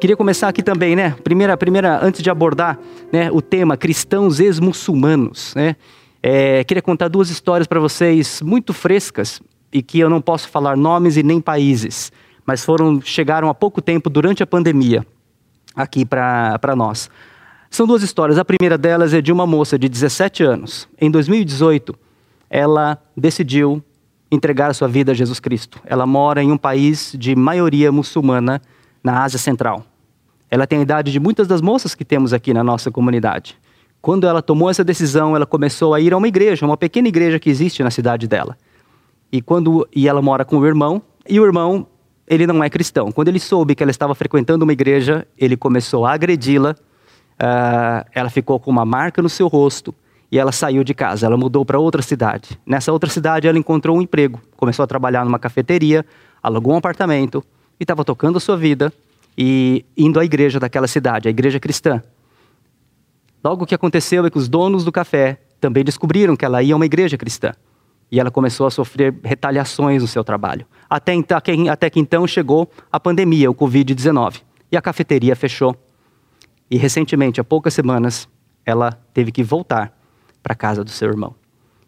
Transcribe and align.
Queria 0.00 0.16
começar 0.16 0.48
aqui 0.48 0.62
também, 0.62 0.96
né? 0.96 1.14
Primeira, 1.22 1.54
primeira, 1.58 2.02
antes 2.02 2.22
de 2.22 2.30
abordar, 2.30 2.78
né, 3.12 3.30
o 3.30 3.42
tema 3.42 3.76
cristãos 3.76 4.40
ex-muçulmanos, 4.40 5.54
né? 5.54 5.76
É, 6.22 6.64
queria 6.64 6.80
contar 6.80 7.08
duas 7.08 7.28
histórias 7.28 7.66
para 7.66 7.78
vocês 7.78 8.40
muito 8.40 8.72
frescas 8.72 9.42
e 9.70 9.82
que 9.82 9.98
eu 9.98 10.08
não 10.08 10.22
posso 10.22 10.48
falar 10.48 10.74
nomes 10.74 11.18
e 11.18 11.22
nem 11.22 11.38
países, 11.38 12.10
mas 12.46 12.64
foram 12.64 12.98
chegaram 13.02 13.50
há 13.50 13.54
pouco 13.54 13.82
tempo 13.82 14.08
durante 14.08 14.42
a 14.42 14.46
pandemia 14.46 15.06
aqui 15.76 16.06
para 16.06 16.74
nós. 16.74 17.10
São 17.70 17.86
duas 17.86 18.02
histórias. 18.02 18.38
A 18.38 18.44
primeira 18.44 18.78
delas 18.78 19.12
é 19.12 19.20
de 19.20 19.30
uma 19.30 19.46
moça 19.46 19.78
de 19.78 19.86
17 19.86 20.42
anos. 20.42 20.88
Em 20.98 21.10
2018, 21.10 21.94
ela 22.48 22.98
decidiu 23.14 23.82
entregar 24.32 24.70
a 24.70 24.74
sua 24.74 24.88
vida 24.88 25.12
a 25.12 25.14
Jesus 25.14 25.40
Cristo. 25.40 25.78
Ela 25.84 26.06
mora 26.06 26.42
em 26.42 26.50
um 26.50 26.58
país 26.58 27.14
de 27.18 27.36
maioria 27.36 27.92
muçulmana 27.92 28.62
na 29.04 29.22
Ásia 29.22 29.38
Central. 29.38 29.84
Ela 30.50 30.66
tem 30.66 30.80
a 30.80 30.82
idade 30.82 31.12
de 31.12 31.20
muitas 31.20 31.46
das 31.46 31.60
moças 31.60 31.94
que 31.94 32.04
temos 32.04 32.32
aqui 32.32 32.52
na 32.52 32.64
nossa 32.64 32.90
comunidade. 32.90 33.56
Quando 34.02 34.26
ela 34.26 34.42
tomou 34.42 34.68
essa 34.68 34.82
decisão, 34.82 35.36
ela 35.36 35.46
começou 35.46 35.94
a 35.94 36.00
ir 36.00 36.12
a 36.12 36.16
uma 36.16 36.26
igreja, 36.26 36.66
uma 36.66 36.76
pequena 36.76 37.06
igreja 37.06 37.38
que 37.38 37.48
existe 37.48 37.82
na 37.82 37.90
cidade 37.90 38.26
dela. 38.26 38.56
E 39.30 39.40
quando 39.40 39.86
e 39.94 40.08
ela 40.08 40.20
mora 40.20 40.44
com 40.44 40.58
o 40.58 40.66
irmão, 40.66 41.00
e 41.28 41.38
o 41.38 41.44
irmão, 41.44 41.86
ele 42.26 42.46
não 42.46 42.64
é 42.64 42.70
cristão. 42.70 43.12
Quando 43.12 43.28
ele 43.28 43.38
soube 43.38 43.74
que 43.74 43.82
ela 43.82 43.90
estava 43.90 44.14
frequentando 44.14 44.64
uma 44.64 44.72
igreja, 44.72 45.26
ele 45.38 45.56
começou 45.56 46.04
a 46.04 46.12
agredi-la. 46.12 46.72
Uh, 46.72 48.04
ela 48.12 48.28
ficou 48.28 48.58
com 48.58 48.70
uma 48.70 48.84
marca 48.84 49.22
no 49.22 49.28
seu 49.28 49.46
rosto 49.46 49.94
e 50.32 50.38
ela 50.38 50.50
saiu 50.50 50.82
de 50.82 50.94
casa. 50.94 51.26
Ela 51.26 51.36
mudou 51.36 51.64
para 51.64 51.78
outra 51.78 52.02
cidade. 52.02 52.58
Nessa 52.66 52.92
outra 52.92 53.08
cidade, 53.08 53.46
ela 53.46 53.58
encontrou 53.58 53.96
um 53.96 54.02
emprego. 54.02 54.40
Começou 54.56 54.82
a 54.82 54.86
trabalhar 54.86 55.24
numa 55.24 55.38
cafeteria, 55.38 56.04
alugou 56.42 56.72
um 56.74 56.78
apartamento 56.78 57.44
e 57.78 57.84
estava 57.84 58.04
tocando 58.04 58.38
a 58.38 58.40
sua 58.40 58.56
vida 58.56 58.92
e 59.36 59.84
indo 59.96 60.18
à 60.18 60.24
igreja 60.24 60.58
daquela 60.58 60.86
cidade, 60.86 61.28
a 61.28 61.30
igreja 61.30 61.58
cristã. 61.58 62.02
Logo 63.42 63.64
o 63.64 63.66
que 63.66 63.74
aconteceu 63.74 64.26
é 64.26 64.30
que 64.30 64.38
os 64.38 64.48
donos 64.48 64.84
do 64.84 64.92
café 64.92 65.40
também 65.60 65.84
descobriram 65.84 66.36
que 66.36 66.44
ela 66.44 66.62
ia 66.62 66.74
a 66.74 66.76
uma 66.76 66.86
igreja 66.86 67.16
cristã. 67.16 67.52
E 68.10 68.18
ela 68.18 68.30
começou 68.30 68.66
a 68.66 68.70
sofrer 68.70 69.14
retaliações 69.22 70.02
no 70.02 70.08
seu 70.08 70.24
trabalho. 70.24 70.66
Até, 70.88 71.12
até 71.70 71.88
que 71.88 72.00
então 72.00 72.26
chegou 72.26 72.70
a 72.90 72.98
pandemia, 72.98 73.50
o 73.50 73.54
Covid-19. 73.54 74.42
E 74.70 74.76
a 74.76 74.82
cafeteria 74.82 75.36
fechou. 75.36 75.76
E 76.70 76.76
recentemente, 76.76 77.40
há 77.40 77.44
poucas 77.44 77.72
semanas, 77.72 78.28
ela 78.66 78.92
teve 79.14 79.30
que 79.30 79.42
voltar 79.42 79.96
para 80.42 80.52
a 80.52 80.56
casa 80.56 80.82
do 80.82 80.90
seu 80.90 81.08
irmão. 81.08 81.34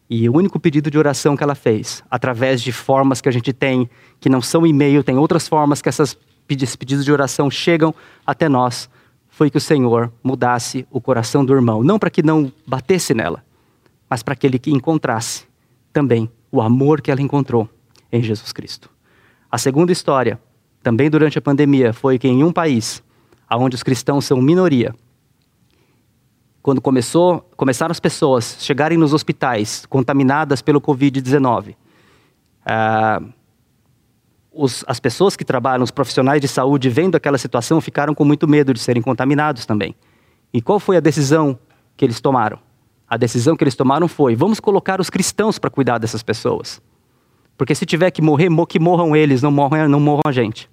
E 0.09 0.29
o 0.29 0.37
único 0.37 0.61
pedido 0.61 0.91
de 0.91 0.99
oração 0.99 1.37
que 1.37 1.43
ela 1.43 1.55
fez, 1.55 2.05
através 2.11 2.61
de 2.61 2.71
formas 2.71 3.21
que 3.21 3.29
a 3.29 3.33
gente 3.33 3.53
tem, 3.53 3.89
que 4.21 4.29
não 4.29 4.43
são 4.43 4.67
e-mail, 4.67 5.03
tem 5.03 5.17
outras 5.17 5.49
formas 5.49 5.81
que 5.81 5.89
essas 5.89 6.17
pedidos 6.47 7.05
de 7.05 7.13
oração 7.13 7.51
chegam 7.51 7.95
até 8.27 8.49
nós, 8.49 8.89
foi 9.29 9.51
que 9.51 9.57
o 9.57 9.61
Senhor 9.61 10.13
mudasse 10.23 10.87
o 10.91 11.01
coração 11.01 11.45
do 11.45 11.55
irmão. 11.55 11.83
Não 11.83 11.99
para 11.99 12.11
que 12.11 12.23
não 12.23 12.53
batesse 12.67 13.15
nela, 13.15 13.45
mas 14.09 14.23
para 14.23 14.37
que 14.37 14.47
ele 14.47 14.61
encontrasse 14.67 15.45
também 15.93 16.31
o 16.51 16.61
amor 16.61 17.01
que 17.01 17.11
ela 17.11 17.23
encontrou 17.23 17.69
em 18.11 18.23
Jesus 18.23 18.53
Cristo. 18.53 18.91
A 19.51 19.57
segunda 19.57 19.91
história, 19.91 20.39
também 20.83 21.09
durante 21.09 21.39
a 21.39 21.43
pandemia, 21.43 21.93
foi 21.93 22.19
que 22.19 22.29
em 22.29 22.45
um 22.45 22.53
país 22.53 23.03
onde 23.51 23.75
os 23.75 23.83
cristãos 23.83 24.25
são 24.25 24.41
minoria, 24.41 24.95
quando 26.63 26.81
começou, 26.81 27.41
começaram 27.57 27.91
as 27.91 27.99
pessoas 27.99 28.57
chegarem 28.61 28.97
nos 28.97 29.13
hospitais 29.13 29.85
contaminadas 29.87 30.63
pelo 30.63 30.81
Covid-19, 30.81 31.75
ah, 32.65 33.21
os, 34.53 34.85
as 34.87 35.01
pessoas 35.01 35.37
que 35.37 35.45
trabalham, 35.45 35.83
os 35.83 35.91
profissionais 35.91 36.41
de 36.41 36.49
saúde, 36.49 36.89
vendo 36.91 37.17
aquela 37.17 37.39
situação, 37.39 37.81
ficaram 37.81 38.15
com 38.15 38.25
muito 38.25 38.47
medo 38.47 38.75
de 38.75 38.81
serem 38.81 39.03
contaminados 39.03 39.65
também. 39.65 39.95
E 40.53 40.61
qual 40.61 40.79
foi 40.79 40.97
a 40.97 41.01
decisão 41.01 41.59
que 41.97 42.05
eles 42.05 42.21
tomaram? 42.21 42.59
A 43.09 43.17
decisão 43.17 43.57
que 43.57 43.65
eles 43.65 43.75
tomaram 43.75 44.07
foi: 44.09 44.35
vamos 44.37 44.61
colocar 44.61 45.01
os 45.01 45.09
cristãos 45.09 45.59
para 45.59 45.71
cuidar 45.71 45.99
dessas 45.99 46.23
pessoas. 46.23 46.81
Porque 47.57 47.75
se 47.75 47.87
tiver 47.87 48.11
que 48.11 48.23
morrer, 48.23 48.49
que 48.69 48.79
morram 48.79 49.15
eles, 49.15 49.43
não 49.43 49.51
morram, 49.51 49.89
não 49.89 50.01
morram 50.01 50.23
a 50.27 50.33
gente. 50.33 50.71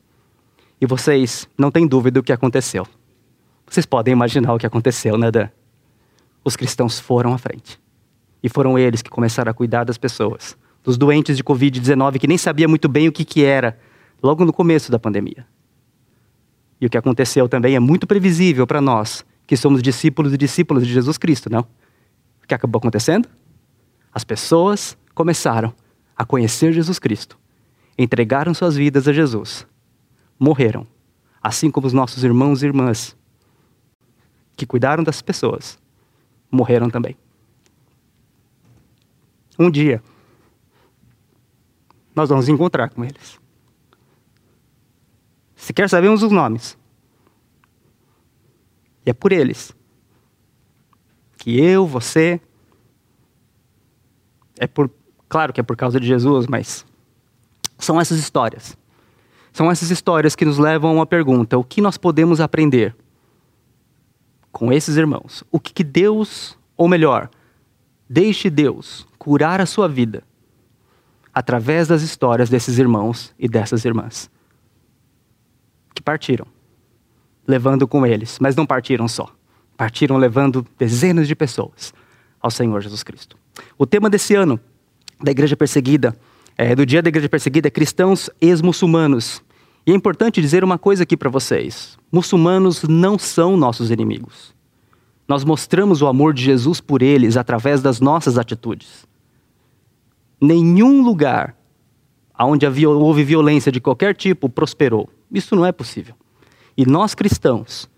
E 0.81 0.85
vocês 0.85 1.47
não 1.57 1.69
têm 1.69 1.85
dúvida 1.87 2.19
do 2.19 2.23
que 2.23 2.31
aconteceu. 2.31 2.87
Vocês 3.67 3.85
podem 3.85 4.13
imaginar 4.13 4.53
o 4.53 4.57
que 4.57 4.65
aconteceu, 4.65 5.17
né, 5.17 5.29
Dan? 5.29 5.49
Os 6.43 6.55
cristãos 6.55 6.99
foram 6.99 7.33
à 7.33 7.37
frente. 7.37 7.79
E 8.41 8.49
foram 8.49 8.79
eles 8.79 9.01
que 9.01 9.09
começaram 9.09 9.51
a 9.51 9.53
cuidar 9.53 9.83
das 9.83 9.97
pessoas 9.97 10.57
dos 10.83 10.97
doentes 10.97 11.37
de 11.37 11.43
Covid-19 11.43 12.19
que 12.19 12.27
nem 12.27 12.37
sabia 12.37 12.67
muito 12.67 12.87
bem 12.87 13.07
o 13.07 13.11
que, 13.11 13.25
que 13.25 13.43
era, 13.43 13.77
logo 14.21 14.45
no 14.45 14.53
começo 14.53 14.91
da 14.91 14.99
pandemia. 14.99 15.45
E 16.79 16.85
o 16.85 16.89
que 16.89 16.97
aconteceu 16.97 17.49
também 17.49 17.75
é 17.75 17.79
muito 17.79 18.07
previsível 18.07 18.65
para 18.65 18.79
nós, 18.79 19.25
que 19.45 19.57
somos 19.57 19.81
discípulos 19.81 20.33
e 20.33 20.37
discípulos 20.37 20.85
de 20.85 20.93
Jesus 20.93 21.17
Cristo, 21.17 21.49
não? 21.49 21.61
O 22.41 22.47
que 22.47 22.53
acabou 22.53 22.79
acontecendo? 22.79 23.27
As 24.13 24.23
pessoas 24.23 24.97
começaram 25.13 25.73
a 26.15 26.25
conhecer 26.25 26.71
Jesus 26.71 26.99
Cristo, 26.99 27.37
entregaram 27.97 28.53
suas 28.53 28.75
vidas 28.75 29.07
a 29.07 29.13
Jesus, 29.13 29.67
morreram, 30.39 30.87
assim 31.41 31.69
como 31.69 31.87
os 31.87 31.93
nossos 31.93 32.23
irmãos 32.23 32.63
e 32.63 32.65
irmãs 32.65 33.15
que 34.55 34.65
cuidaram 34.65 35.03
das 35.03 35.21
pessoas, 35.21 35.79
morreram 36.51 36.89
também. 36.89 37.15
Um 39.57 39.69
dia, 39.69 40.01
nós 42.19 42.27
vamos 42.27 42.49
encontrar 42.49 42.89
com 42.89 43.01
eles. 43.05 43.39
Se 45.55 45.71
quer 45.71 45.89
saber 45.89 46.09
os 46.09 46.21
nomes. 46.21 46.77
E 49.05 49.09
é 49.09 49.13
por 49.13 49.31
eles 49.31 49.73
que 51.37 51.57
eu, 51.57 51.87
você, 51.87 52.41
é 54.59 54.67
por, 54.67 54.91
claro 55.29 55.53
que 55.53 55.61
é 55.61 55.63
por 55.63 55.77
causa 55.77 55.97
de 55.97 56.05
Jesus, 56.05 56.45
mas 56.47 56.85
são 57.77 58.01
essas 58.01 58.19
histórias. 58.19 58.77
São 59.53 59.71
essas 59.71 59.89
histórias 59.89 60.35
que 60.35 60.43
nos 60.43 60.57
levam 60.57 60.91
a 60.91 60.93
uma 60.93 61.05
pergunta: 61.05 61.57
o 61.57 61.63
que 61.63 61.79
nós 61.79 61.97
podemos 61.97 62.41
aprender 62.41 62.93
com 64.51 64.73
esses 64.73 64.97
irmãos? 64.97 65.45
O 65.49 65.57
que, 65.57 65.73
que 65.73 65.85
Deus, 65.85 66.57
ou 66.75 66.89
melhor, 66.89 67.29
deixe 68.09 68.49
Deus 68.49 69.07
curar 69.17 69.61
a 69.61 69.65
sua 69.65 69.87
vida 69.87 70.23
através 71.39 71.87
das 71.87 72.01
histórias 72.01 72.49
desses 72.49 72.77
irmãos 72.77 73.33
e 73.39 73.47
dessas 73.47 73.85
irmãs 73.85 74.29
que 75.95 76.01
partiram, 76.01 76.45
levando 77.47 77.87
com 77.87 78.05
eles, 78.05 78.37
mas 78.41 78.57
não 78.57 78.65
partiram 78.65 79.07
só. 79.07 79.33
Partiram 79.77 80.17
levando 80.17 80.67
dezenas 80.77 81.29
de 81.29 81.35
pessoas 81.35 81.93
ao 82.41 82.51
Senhor 82.51 82.81
Jesus 82.81 83.03
Cristo. 83.03 83.37
O 83.77 83.85
tema 83.85 84.09
desse 84.09 84.35
ano 84.35 84.59
da 85.23 85.31
Igreja 85.31 85.55
Perseguida, 85.55 86.13
é, 86.57 86.75
do 86.75 86.85
Dia 86.85 87.01
da 87.01 87.07
Igreja 87.07 87.29
Perseguida, 87.29 87.69
é 87.69 87.71
cristãos 87.71 88.29
ex-muçulmanos. 88.41 89.41
E 89.87 89.93
é 89.93 89.95
importante 89.95 90.41
dizer 90.41 90.61
uma 90.61 90.77
coisa 90.77 91.03
aqui 91.03 91.15
para 91.15 91.29
vocês: 91.29 91.97
muçulmanos 92.11 92.83
não 92.83 93.17
são 93.17 93.55
nossos 93.55 93.91
inimigos. 93.91 94.53
Nós 95.25 95.45
mostramos 95.45 96.01
o 96.01 96.07
amor 96.07 96.33
de 96.33 96.43
Jesus 96.43 96.81
por 96.81 97.01
eles 97.01 97.37
através 97.37 97.81
das 97.81 98.01
nossas 98.01 98.37
atitudes 98.37 99.07
nenhum 100.39 101.03
lugar 101.03 101.55
onde 102.39 102.65
houve 102.85 103.23
violência 103.23 103.71
de 103.71 103.81
qualquer 103.81 104.15
tipo 104.15 104.47
prosperou. 104.47 105.09
Isso 105.31 105.55
não 105.55 105.65
é 105.65 105.71
possível. 105.71 106.15
E 106.77 106.85
nós 106.85 107.13
cristãos, 107.13 107.89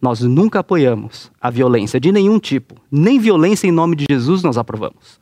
nós 0.00 0.20
nunca 0.20 0.58
apoiamos 0.58 1.30
a 1.40 1.48
violência 1.48 1.98
de 1.98 2.12
nenhum 2.12 2.38
tipo. 2.38 2.76
Nem 2.90 3.18
violência 3.18 3.66
em 3.66 3.70
nome 3.70 3.96
de 3.96 4.04
Jesus 4.10 4.42
nós 4.42 4.58
aprovamos. 4.58 5.20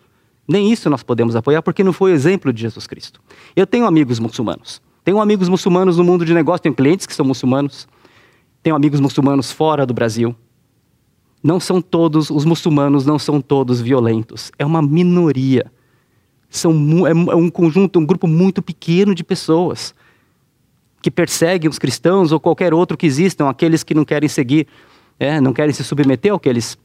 Nem 0.48 0.72
isso 0.72 0.90
nós 0.90 1.02
podemos 1.02 1.36
apoiar 1.36 1.62
porque 1.62 1.84
não 1.84 1.92
foi 1.92 2.10
o 2.10 2.14
exemplo 2.14 2.52
de 2.52 2.62
Jesus 2.62 2.86
Cristo. 2.86 3.20
Eu 3.54 3.66
tenho 3.66 3.86
amigos 3.86 4.18
muçulmanos. 4.18 4.82
Tenho 5.04 5.20
amigos 5.20 5.48
muçulmanos 5.48 5.96
no 5.96 6.04
mundo 6.04 6.24
de 6.24 6.34
negócio, 6.34 6.62
tenho 6.62 6.74
clientes 6.74 7.06
que 7.06 7.14
são 7.14 7.24
muçulmanos. 7.24 7.86
Tenho 8.62 8.74
amigos 8.74 9.00
muçulmanos 9.00 9.52
fora 9.52 9.86
do 9.86 9.94
Brasil. 9.94 10.34
Não 11.42 11.60
são 11.60 11.80
todos, 11.80 12.28
os 12.28 12.44
muçulmanos 12.44 13.06
não 13.06 13.18
são 13.18 13.40
todos 13.40 13.80
violentos. 13.80 14.50
É 14.58 14.66
uma 14.66 14.82
minoria 14.82 15.70
são, 16.50 17.06
é, 17.06 17.10
é 17.10 17.36
um 17.36 17.48
conjunto, 17.48 17.98
um 17.98 18.04
grupo 18.04 18.26
muito 18.26 18.60
pequeno 18.60 19.14
de 19.14 19.22
pessoas 19.22 19.94
que 21.00 21.10
perseguem 21.10 21.70
os 21.70 21.78
cristãos 21.78 22.32
ou 22.32 22.40
qualquer 22.40 22.74
outro 22.74 22.96
que 22.96 23.06
existam, 23.06 23.48
aqueles 23.48 23.82
que 23.82 23.94
não 23.94 24.04
querem 24.04 24.28
seguir, 24.28 24.66
é, 25.18 25.40
não 25.40 25.52
querem 25.52 25.72
se 25.72 25.82
submeter 25.82 26.32
ao 26.32 26.38
que, 26.38 26.48
eles, 26.48 26.76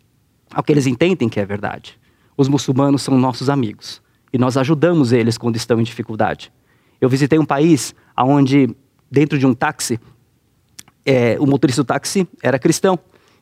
ao 0.54 0.64
que 0.64 0.72
eles 0.72 0.88
entendem 0.88 1.28
que 1.28 1.40
é 1.40 1.46
verdade. 1.46 2.00
Os 2.38 2.48
muçulmanos 2.48 3.02
são 3.02 3.18
nossos 3.18 3.50
amigos 3.50 4.02
e 4.32 4.38
nós 4.38 4.56
ajudamos 4.56 5.12
eles 5.12 5.38
quando 5.38 5.56
estão 5.56 5.80
em 5.80 5.84
dificuldade. 5.84 6.52
Eu 7.02 7.10
visitei 7.10 7.40
um 7.40 7.46
país 7.46 7.94
onde, 8.18 8.70
dentro 9.12 9.38
de 9.38 9.46
um 9.46 9.54
táxi, 9.54 10.00
é, 11.06 11.38
o 11.40 11.46
motorista 11.46 11.84
do 11.84 11.88
táxi 11.88 12.28
era 12.42 12.58
cristão. 12.58 12.98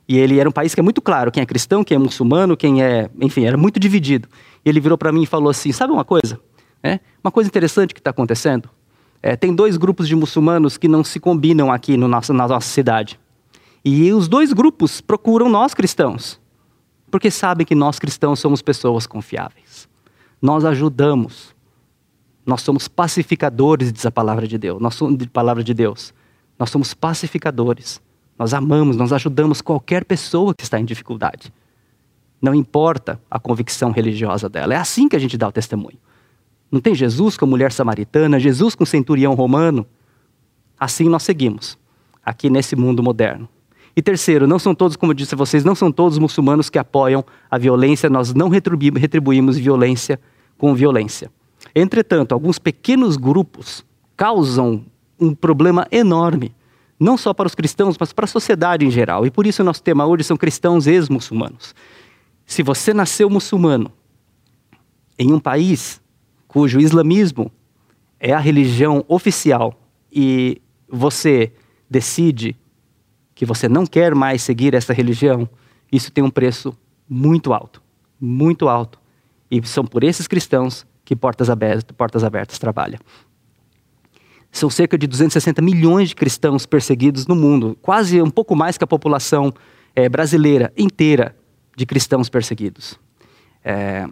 E 0.07 0.17
ele 0.17 0.37
era 0.37 0.49
um 0.49 0.51
país 0.51 0.73
que 0.73 0.81
é 0.81 0.83
muito 0.83 1.01
claro 1.01 1.31
quem 1.31 1.41
é 1.41 1.45
cristão, 1.45 1.83
quem 1.83 1.95
é 1.95 1.97
muçulmano, 1.97 2.57
quem 2.57 2.83
é. 2.83 3.09
Enfim, 3.21 3.45
era 3.45 3.55
muito 3.55 3.79
dividido. 3.79 4.27
E 4.65 4.69
ele 4.69 4.80
virou 4.80 4.98
para 4.98 5.12
mim 5.12 5.24
e 5.24 5.25
falou 5.25 5.50
assim: 5.50 5.71
Sabe 5.71 5.94
uma 5.94 6.06
coisa? 6.06 6.39
É, 6.81 7.00
uma 7.24 7.31
coisa 7.31 7.48
interessante 7.48 7.94
que 7.94 8.00
está 8.00 8.12
acontecendo? 8.12 8.69
É, 9.21 9.38
tem 9.38 9.56
dois 9.56 9.77
grupos 9.77 10.07
de 10.07 10.15
muçulmanos 10.15 10.77
que 10.77 10.88
não 10.88 11.04
se 11.04 11.19
combinam 11.19 11.71
aqui 11.71 11.95
no 11.95 12.07
nosso, 12.07 12.33
na 12.33 12.48
nossa 12.48 12.68
cidade. 12.68 13.18
E 13.83 14.12
os 14.12 14.27
dois 14.27 14.51
grupos 14.51 15.00
procuram 15.00 15.50
nós 15.50 15.74
cristãos, 15.74 16.39
porque 17.10 17.31
sabem 17.31 17.65
que 17.65 17.75
nós 17.75 18.00
cristãos 18.00 18.39
somos 18.39 18.62
pessoas 18.62 19.07
confiáveis. 19.07 19.88
Nós 20.42 20.65
ajudamos. 20.65 21.54
Nós 22.45 22.62
somos 22.62 22.89
pacificadores, 22.89 23.94
diz 23.94 24.06
a 24.06 24.12
palavra 24.12 24.45
de 24.45 24.57
Deus. 24.57 24.81
Nós 24.81 24.95
somos 24.95 25.18
de 25.18 25.30
palavra 25.30 25.63
de 25.63 25.74
Deus. 25.74 26.13
Nós 26.60 26.69
somos 26.69 26.94
pacificadores. 26.94 28.01
Nós 28.38 28.54
amamos, 28.54 28.98
nós 28.98 29.13
ajudamos 29.13 29.62
qualquer 29.62 30.04
pessoa 30.04 30.54
que 30.54 30.63
está 30.63 30.77
em 30.77 30.83
dificuldade. 30.83 31.54
Não 32.43 32.53
importa 32.53 33.17
a 33.31 33.39
convicção 33.39 33.91
religiosa 33.91 34.49
dela. 34.49 34.73
É 34.73 34.77
assim 34.77 35.07
que 35.07 35.15
a 35.15 35.19
gente 35.19 35.37
dá 35.37 35.47
o 35.47 35.51
testemunho. 35.51 35.97
Não 36.69 36.81
tem 36.81 36.93
Jesus 36.93 37.37
com 37.37 37.45
mulher 37.45 37.71
samaritana, 37.71 38.37
Jesus 38.37 38.75
com 38.75 38.85
centurião 38.85 39.33
romano. 39.33 39.87
Assim 40.77 41.07
nós 41.07 41.23
seguimos, 41.23 41.77
aqui 42.21 42.49
nesse 42.49 42.75
mundo 42.75 43.01
moderno. 43.01 43.47
E 43.95 44.01
terceiro, 44.01 44.45
não 44.45 44.59
são 44.59 44.75
todos, 44.75 44.97
como 44.97 45.13
eu 45.13 45.15
disse 45.15 45.35
a 45.35 45.37
vocês, 45.37 45.63
não 45.63 45.73
são 45.73 45.89
todos 45.89 46.17
muçulmanos 46.17 46.69
que 46.69 46.77
apoiam 46.77 47.23
a 47.49 47.57
violência, 47.57 48.09
nós 48.09 48.33
não 48.33 48.49
retribuímos 48.49 49.57
violência 49.57 50.19
com 50.57 50.75
violência. 50.75 51.31
Entretanto, 51.73 52.33
alguns 52.33 52.59
pequenos 52.59 53.15
grupos 53.15 53.85
causam 54.17 54.83
um 55.17 55.33
problema 55.33 55.87
enorme, 55.89 56.53
não 56.99 57.17
só 57.17 57.33
para 57.33 57.47
os 57.47 57.55
cristãos, 57.55 57.95
mas 57.97 58.11
para 58.11 58.25
a 58.25 58.27
sociedade 58.27 58.85
em 58.85 58.91
geral. 58.91 59.25
E 59.25 59.31
por 59.31 59.47
isso 59.47 59.61
o 59.61 59.65
nosso 59.65 59.81
tema 59.81 60.05
hoje 60.05 60.25
são 60.25 60.35
cristãos 60.35 60.87
ex-muçulmanos. 60.87 61.73
Se 62.45 62.61
você 62.61 62.93
nasceu 62.93 63.29
muçulmano 63.29 63.91
em 65.17 65.31
um 65.31 65.39
país 65.39 66.01
cujo 66.47 66.79
islamismo 66.79 67.51
é 68.19 68.31
a 68.33 68.39
religião 68.39 69.03
oficial 69.07 69.73
e 70.11 70.61
você 70.87 71.51
decide 71.89 72.55
que 73.33 73.45
você 73.45 73.67
não 73.67 73.85
quer 73.85 74.13
mais 74.13 74.43
seguir 74.43 74.73
essa 74.73 74.93
religião, 74.93 75.49
isso 75.91 76.11
tem 76.11 76.23
um 76.23 76.29
preço 76.29 76.77
muito 77.09 77.53
alto, 77.53 77.81
muito 78.19 78.69
alto. 78.69 78.99
E 79.49 79.65
são 79.65 79.85
por 79.85 80.03
esses 80.03 80.27
cristãos 80.27 80.85
que 81.03 81.15
Portas 81.15 81.49
Abertas, 81.49 81.83
Portas 81.95 82.23
Abertas 82.23 82.57
trabalha. 82.59 82.99
São 84.51 84.69
cerca 84.69 84.97
de 84.97 85.07
260 85.07 85.61
milhões 85.61 86.09
de 86.09 86.15
cristãos 86.15 86.65
perseguidos 86.65 87.25
no 87.25 87.35
mundo, 87.35 87.77
quase 87.81 88.21
um 88.21 88.29
pouco 88.29 88.55
mais 88.55 88.77
que 88.77 88.83
a 88.83 88.87
população 88.87 89.51
é, 89.95 90.07
brasileira 90.07 90.71
inteira 90.77 91.35
de 91.75 91.85
cristãos 91.85 92.29
perseguidos. 92.29 92.99
É, 93.63 94.07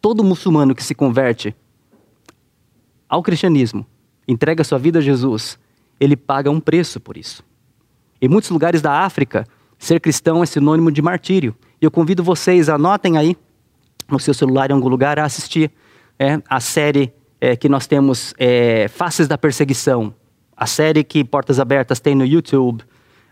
todo 0.00 0.24
muçulmano 0.24 0.74
que 0.74 0.82
se 0.82 0.94
converte 0.94 1.54
ao 3.08 3.22
cristianismo, 3.22 3.86
entrega 4.26 4.64
sua 4.64 4.78
vida 4.78 4.98
a 4.98 5.02
Jesus, 5.02 5.58
ele 6.00 6.16
paga 6.16 6.50
um 6.50 6.60
preço 6.60 6.98
por 6.98 7.16
isso. 7.16 7.44
Em 8.20 8.28
muitos 8.28 8.50
lugares 8.50 8.82
da 8.82 9.00
África, 9.00 9.46
ser 9.78 10.00
cristão 10.00 10.42
é 10.42 10.46
sinônimo 10.46 10.90
de 10.90 11.02
martírio. 11.02 11.54
E 11.80 11.84
eu 11.84 11.90
convido 11.90 12.24
vocês, 12.24 12.68
anotem 12.68 13.16
aí 13.16 13.36
no 14.08 14.18
seu 14.18 14.34
celular 14.34 14.70
em 14.70 14.74
algum 14.74 14.88
lugar 14.88 15.18
a 15.18 15.24
assistir 15.24 15.70
é, 16.18 16.40
a 16.48 16.60
série 16.60 17.12
é, 17.40 17.56
que 17.56 17.68
nós 17.68 17.86
temos, 17.86 18.34
é, 18.38 18.88
Faces 18.88 19.28
da 19.28 19.36
Perseguição. 19.36 20.14
A 20.56 20.66
série 20.66 21.04
que 21.04 21.24
Portas 21.24 21.60
Abertas 21.60 22.00
tem 22.00 22.14
no 22.14 22.24
YouTube, 22.24 22.82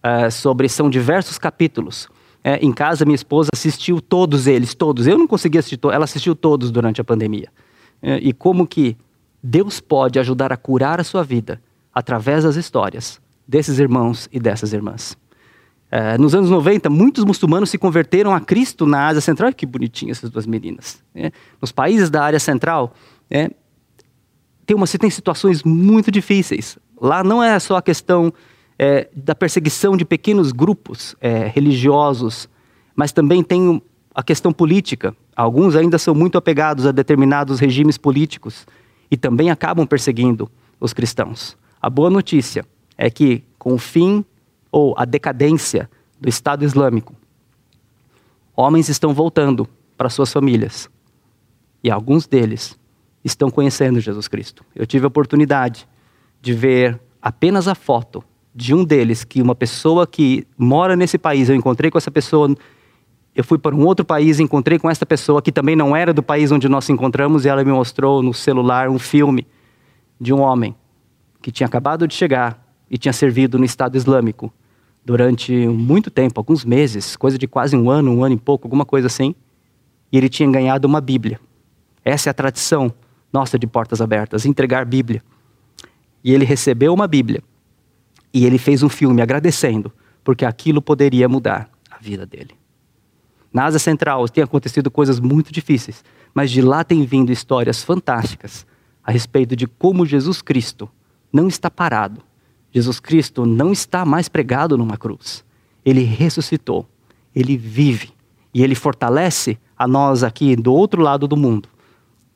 é, 0.02 0.28
sobre, 0.30 0.68
são 0.68 0.90
diversos 0.90 1.38
capítulos 1.38 2.08
é, 2.44 2.56
em 2.56 2.72
casa, 2.72 3.04
minha 3.04 3.14
esposa 3.14 3.50
assistiu 3.54 4.00
todos 4.00 4.46
eles, 4.46 4.74
todos. 4.74 5.06
Eu 5.06 5.16
não 5.16 5.26
consegui 5.26 5.58
assistir 5.58 5.76
todos, 5.76 5.94
ela 5.94 6.04
assistiu 6.04 6.34
todos 6.34 6.70
durante 6.70 7.00
a 7.00 7.04
pandemia. 7.04 7.48
É, 8.00 8.16
e 8.18 8.32
como 8.32 8.66
que 8.66 8.96
Deus 9.42 9.80
pode 9.80 10.18
ajudar 10.18 10.52
a 10.52 10.56
curar 10.56 11.00
a 11.00 11.04
sua 11.04 11.22
vida 11.22 11.60
através 11.94 12.44
das 12.44 12.56
histórias 12.56 13.20
desses 13.46 13.78
irmãos 13.78 14.28
e 14.32 14.40
dessas 14.40 14.72
irmãs. 14.72 15.16
É, 15.90 16.16
nos 16.16 16.34
anos 16.34 16.48
90, 16.48 16.88
muitos 16.88 17.22
muçulmanos 17.22 17.68
se 17.68 17.76
converteram 17.76 18.32
a 18.32 18.40
Cristo 18.40 18.86
na 18.86 19.08
Ásia 19.08 19.20
Central. 19.20 19.52
Que 19.52 19.66
bonitinhas 19.66 20.18
essas 20.18 20.30
duas 20.30 20.46
meninas. 20.46 21.02
Né? 21.14 21.30
Nos 21.60 21.70
países 21.70 22.08
da 22.08 22.24
área 22.24 22.40
central, 22.40 22.94
é, 23.30 23.50
tem, 24.64 24.74
uma, 24.74 24.86
tem 24.86 25.10
situações 25.10 25.62
muito 25.62 26.10
difíceis. 26.10 26.78
Lá 26.98 27.22
não 27.22 27.42
é 27.42 27.58
só 27.58 27.76
a 27.76 27.82
questão 27.82 28.32
é, 28.84 29.08
da 29.14 29.32
perseguição 29.32 29.96
de 29.96 30.04
pequenos 30.04 30.50
grupos 30.50 31.14
é, 31.20 31.46
religiosos, 31.46 32.48
mas 32.96 33.12
também 33.12 33.40
tem 33.40 33.80
a 34.12 34.24
questão 34.24 34.52
política. 34.52 35.14
Alguns 35.36 35.76
ainda 35.76 35.98
são 35.98 36.16
muito 36.16 36.36
apegados 36.36 36.84
a 36.84 36.90
determinados 36.90 37.60
regimes 37.60 37.96
políticos 37.96 38.66
e 39.08 39.16
também 39.16 39.52
acabam 39.52 39.86
perseguindo 39.86 40.50
os 40.80 40.92
cristãos. 40.92 41.56
A 41.80 41.88
boa 41.88 42.10
notícia 42.10 42.66
é 42.98 43.08
que, 43.08 43.44
com 43.56 43.72
o 43.72 43.78
fim 43.78 44.24
ou 44.72 44.96
a 44.98 45.04
decadência 45.04 45.88
do 46.20 46.28
Estado 46.28 46.64
Islâmico, 46.64 47.14
homens 48.56 48.88
estão 48.88 49.14
voltando 49.14 49.68
para 49.96 50.10
suas 50.10 50.32
famílias 50.32 50.90
e 51.84 51.88
alguns 51.88 52.26
deles 52.26 52.76
estão 53.24 53.48
conhecendo 53.48 54.00
Jesus 54.00 54.26
Cristo. 54.26 54.64
Eu 54.74 54.88
tive 54.88 55.04
a 55.04 55.08
oportunidade 55.08 55.86
de 56.40 56.52
ver 56.52 57.00
apenas 57.22 57.68
a 57.68 57.76
foto 57.76 58.24
de 58.54 58.74
um 58.74 58.84
deles, 58.84 59.24
que 59.24 59.40
uma 59.40 59.54
pessoa 59.54 60.06
que 60.06 60.46
mora 60.58 60.94
nesse 60.94 61.16
país, 61.16 61.48
eu 61.48 61.54
encontrei 61.54 61.90
com 61.90 61.96
essa 61.96 62.10
pessoa, 62.10 62.54
eu 63.34 63.42
fui 63.42 63.58
para 63.58 63.74
um 63.74 63.84
outro 63.86 64.04
país 64.04 64.38
encontrei 64.38 64.78
com 64.78 64.90
essa 64.90 65.06
pessoa 65.06 65.40
que 65.40 65.50
também 65.50 65.74
não 65.74 65.96
era 65.96 66.12
do 66.12 66.22
país 66.22 66.52
onde 66.52 66.68
nós 66.68 66.84
nos 66.84 66.90
encontramos 66.90 67.44
e 67.44 67.48
ela 67.48 67.64
me 67.64 67.72
mostrou 67.72 68.22
no 68.22 68.34
celular 68.34 68.90
um 68.90 68.98
filme 68.98 69.46
de 70.20 70.32
um 70.34 70.40
homem 70.40 70.74
que 71.40 71.50
tinha 71.50 71.66
acabado 71.66 72.06
de 72.06 72.14
chegar 72.14 72.62
e 72.90 72.98
tinha 72.98 73.12
servido 73.12 73.58
no 73.58 73.64
Estado 73.64 73.96
Islâmico 73.96 74.52
durante 75.04 75.52
muito 75.66 76.10
tempo, 76.10 76.38
alguns 76.38 76.64
meses, 76.64 77.16
coisa 77.16 77.38
de 77.38 77.48
quase 77.48 77.74
um 77.74 77.90
ano, 77.90 78.12
um 78.12 78.22
ano 78.22 78.34
e 78.34 78.38
pouco, 78.38 78.66
alguma 78.66 78.84
coisa 78.84 79.06
assim, 79.06 79.34
e 80.12 80.16
ele 80.16 80.28
tinha 80.28 80.48
ganhado 80.48 80.86
uma 80.86 81.00
Bíblia. 81.00 81.40
Essa 82.04 82.28
é 82.28 82.30
a 82.30 82.34
tradição 82.34 82.92
nossa 83.32 83.58
de 83.58 83.66
portas 83.66 84.00
abertas, 84.00 84.44
entregar 84.44 84.84
Bíblia. 84.84 85.22
E 86.22 86.32
ele 86.32 86.44
recebeu 86.44 86.92
uma 86.92 87.08
Bíblia 87.08 87.42
e 88.32 88.46
ele 88.46 88.58
fez 88.58 88.82
um 88.82 88.88
filme 88.88 89.20
agradecendo, 89.20 89.92
porque 90.24 90.44
aquilo 90.44 90.80
poderia 90.80 91.28
mudar 91.28 91.68
a 91.90 91.98
vida 91.98 92.24
dele. 92.24 92.54
Na 93.52 93.64
Ásia 93.64 93.78
Central 93.78 94.28
tem 94.28 94.42
acontecido 94.42 94.90
coisas 94.90 95.20
muito 95.20 95.52
difíceis, 95.52 96.02
mas 96.34 96.50
de 96.50 96.62
lá 96.62 96.82
tem 96.82 97.04
vindo 97.04 97.30
histórias 97.30 97.82
fantásticas 97.82 98.66
a 99.04 99.12
respeito 99.12 99.54
de 99.54 99.66
como 99.66 100.06
Jesus 100.06 100.40
Cristo 100.40 100.88
não 101.32 101.48
está 101.48 101.70
parado. 101.70 102.22
Jesus 102.70 103.00
Cristo 103.00 103.44
não 103.44 103.72
está 103.72 104.04
mais 104.04 104.28
pregado 104.28 104.78
numa 104.78 104.96
cruz. 104.96 105.44
Ele 105.84 106.02
ressuscitou, 106.02 106.88
ele 107.34 107.56
vive 107.56 108.10
e 108.54 108.62
ele 108.62 108.74
fortalece 108.74 109.58
a 109.76 109.86
nós 109.86 110.22
aqui 110.22 110.56
do 110.56 110.72
outro 110.72 111.02
lado 111.02 111.26
do 111.26 111.36
mundo, 111.36 111.68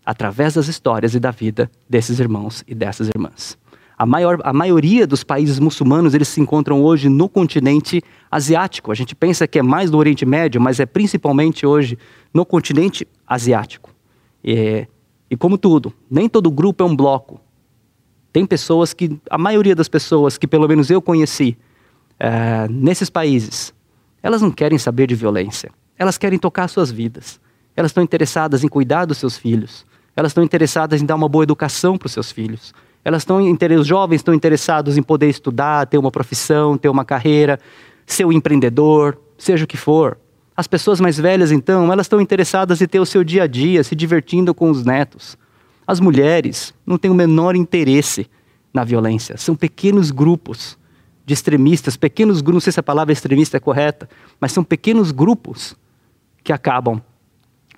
através 0.04 0.54
das 0.54 0.68
histórias 0.68 1.14
e 1.14 1.20
da 1.20 1.30
vida 1.30 1.70
desses 1.88 2.18
irmãos 2.18 2.64
e 2.66 2.74
dessas 2.74 3.08
irmãs. 3.08 3.56
A, 3.98 4.04
maior, 4.04 4.38
a 4.44 4.52
maioria 4.52 5.06
dos 5.06 5.24
países 5.24 5.58
muçulmanos 5.58 6.12
eles 6.12 6.28
se 6.28 6.40
encontram 6.40 6.82
hoje 6.82 7.08
no 7.08 7.28
continente 7.28 8.02
asiático. 8.30 8.92
A 8.92 8.94
gente 8.94 9.14
pensa 9.14 9.46
que 9.46 9.58
é 9.58 9.62
mais 9.62 9.90
do 9.90 9.96
Oriente 9.96 10.26
Médio, 10.26 10.60
mas 10.60 10.78
é 10.78 10.84
principalmente 10.84 11.64
hoje 11.64 11.98
no 12.32 12.44
continente 12.44 13.08
asiático. 13.26 13.90
E, 14.44 14.86
e 15.30 15.36
como 15.36 15.56
tudo, 15.56 15.94
nem 16.10 16.28
todo 16.28 16.50
grupo 16.50 16.84
é 16.84 16.86
um 16.86 16.94
bloco. 16.94 17.40
Tem 18.32 18.44
pessoas 18.44 18.92
que, 18.92 19.18
a 19.30 19.38
maioria 19.38 19.74
das 19.74 19.88
pessoas 19.88 20.36
que 20.36 20.46
pelo 20.46 20.68
menos 20.68 20.90
eu 20.90 21.00
conheci 21.00 21.56
é, 22.20 22.68
nesses 22.68 23.08
países, 23.08 23.72
elas 24.22 24.42
não 24.42 24.50
querem 24.50 24.78
saber 24.78 25.06
de 25.06 25.14
violência. 25.14 25.70
Elas 25.98 26.18
querem 26.18 26.38
tocar 26.38 26.68
suas 26.68 26.90
vidas. 26.90 27.40
Elas 27.74 27.90
estão 27.90 28.04
interessadas 28.04 28.62
em 28.62 28.68
cuidar 28.68 29.06
dos 29.06 29.16
seus 29.16 29.38
filhos. 29.38 29.86
Elas 30.14 30.30
estão 30.30 30.44
interessadas 30.44 31.00
em 31.00 31.06
dar 31.06 31.14
uma 31.14 31.28
boa 31.28 31.44
educação 31.44 31.96
para 31.96 32.06
os 32.06 32.12
seus 32.12 32.30
filhos. 32.30 32.74
Elas 33.06 33.22
estão, 33.22 33.38
os 33.38 33.86
jovens 33.86 34.16
estão 34.16 34.34
interessados 34.34 34.98
em 34.98 35.02
poder 35.02 35.28
estudar, 35.28 35.86
ter 35.86 35.96
uma 35.96 36.10
profissão, 36.10 36.76
ter 36.76 36.88
uma 36.88 37.04
carreira, 37.04 37.56
ser 38.04 38.24
um 38.24 38.32
empreendedor, 38.32 39.16
seja 39.38 39.62
o 39.62 39.66
que 39.68 39.76
for. 39.76 40.18
As 40.56 40.66
pessoas 40.66 40.98
mais 40.98 41.16
velhas, 41.16 41.52
então, 41.52 41.92
elas 41.92 42.06
estão 42.06 42.20
interessadas 42.20 42.82
em 42.82 42.86
ter 42.88 42.98
o 42.98 43.06
seu 43.06 43.22
dia 43.22 43.44
a 43.44 43.46
dia, 43.46 43.84
se 43.84 43.94
divertindo 43.94 44.52
com 44.52 44.68
os 44.72 44.84
netos. 44.84 45.38
As 45.86 46.00
mulheres 46.00 46.74
não 46.84 46.98
têm 46.98 47.08
o 47.08 47.14
menor 47.14 47.54
interesse 47.54 48.28
na 48.74 48.82
violência. 48.82 49.36
São 49.36 49.54
pequenos 49.54 50.10
grupos 50.10 50.76
de 51.24 51.32
extremistas, 51.32 51.96
pequenos 51.96 52.40
grupos, 52.40 52.54
não 52.54 52.60
sei 52.60 52.72
se 52.72 52.80
a 52.80 52.82
palavra 52.82 53.12
extremista 53.12 53.56
é 53.56 53.60
correta, 53.60 54.08
mas 54.40 54.50
são 54.50 54.64
pequenos 54.64 55.12
grupos 55.12 55.76
que 56.42 56.52
acabam 56.52 57.00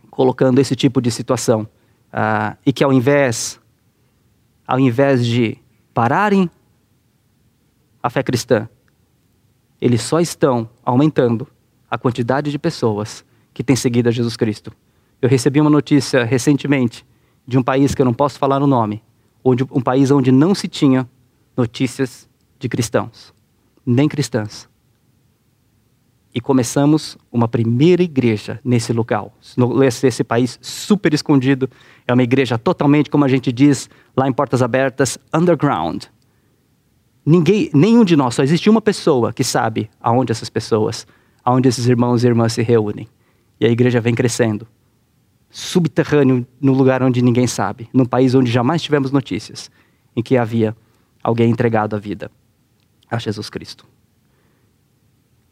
colocando 0.09 0.59
esse 0.59 0.75
tipo 0.75 1.03
de 1.03 1.11
situação. 1.11 1.69
Ah, 2.11 2.57
e 2.65 2.73
que 2.73 2.83
ao 2.83 2.95
invés 2.95 3.61
ao 4.69 4.79
invés 4.79 5.25
de 5.25 5.57
pararem 5.95 6.51
a 8.03 8.11
fé 8.11 8.23
cristã, 8.23 8.69
eles 9.81 10.03
só 10.03 10.21
estão 10.21 10.69
aumentando 10.85 11.49
a 11.91 11.97
quantidade 11.97 12.51
de 12.51 12.59
pessoas 12.59 13.25
que 13.55 13.65
têm 13.65 13.75
seguido 13.75 14.11
a 14.11 14.13
Jesus 14.13 14.37
Cristo. 14.37 14.71
Eu 15.23 15.29
recebi 15.29 15.59
uma 15.59 15.71
notícia 15.71 16.23
recentemente 16.23 17.07
de 17.47 17.57
um 17.57 17.63
país 17.63 17.95
que 17.95 18.03
eu 18.03 18.07
não 18.07 18.13
posso 18.13 18.39
falar 18.39 18.63
o 18.63 18.67
nome, 18.67 19.03
onde, 19.43 19.65
um 19.65 19.81
país 19.81 20.11
onde 20.11 20.31
não 20.31 20.55
se 20.55 20.69
tinha 20.69 21.09
notícias 21.57 22.29
de 22.59 22.69
cristãos, 22.69 23.33
nem 23.87 24.07
cristãs. 24.07 24.68
E 26.39 26.41
começamos 26.41 27.19
uma 27.33 27.49
primeira 27.49 28.01
igreja 28.01 28.61
nesse 28.63 28.93
local, 28.93 29.37
nesse 29.77 30.23
país 30.23 30.57
super 30.63 31.13
escondido. 31.13 31.69
É 32.07 32.15
uma 32.15 32.23
igreja 32.23 32.57
totalmente, 32.57 33.11
como 33.11 33.25
a 33.25 33.29
gente 33.29 33.51
diz 33.51 33.91
lá 34.17 34.29
em 34.29 34.33
Portas 34.33 34.63
Abertas, 34.63 35.19
underground. 35.35 36.05
Ninguém, 37.27 37.71
nenhum 37.75 38.05
de 38.05 38.15
nós, 38.15 38.37
só 38.37 38.45
existe 38.45 38.71
uma 38.71 38.81
pessoa 38.81 39.33
que 39.33 39.43
sabe 39.43 39.91
aonde 40.01 40.31
essas 40.31 40.49
pessoas, 40.49 41.09
aonde 41.45 41.69
esses 41.69 41.87
irmãos 41.87 42.23
e 42.23 42.29
irmãs 42.29 42.53
se 42.53 42.63
reúnem. 42.63 43.09
E 43.59 43.67
a 43.67 43.69
igreja 43.69 44.01
vem 44.01 44.15
crescendo. 44.15 44.65
Subterrâneo, 45.51 46.47
no 46.61 46.73
lugar 46.73 47.03
onde 47.03 47.21
ninguém 47.21 47.49
sabe, 47.49 47.89
num 47.93 48.05
país 48.05 48.33
onde 48.37 48.49
jamais 48.49 48.81
tivemos 48.81 49.11
notícias, 49.11 49.73
em 50.15 50.23
que 50.23 50.37
havia 50.37 50.77
alguém 51.21 51.51
entregado 51.51 51.97
a 51.97 51.99
vida 51.99 52.31
a 53.11 53.19
Jesus 53.19 53.51
Cristo. 53.51 53.85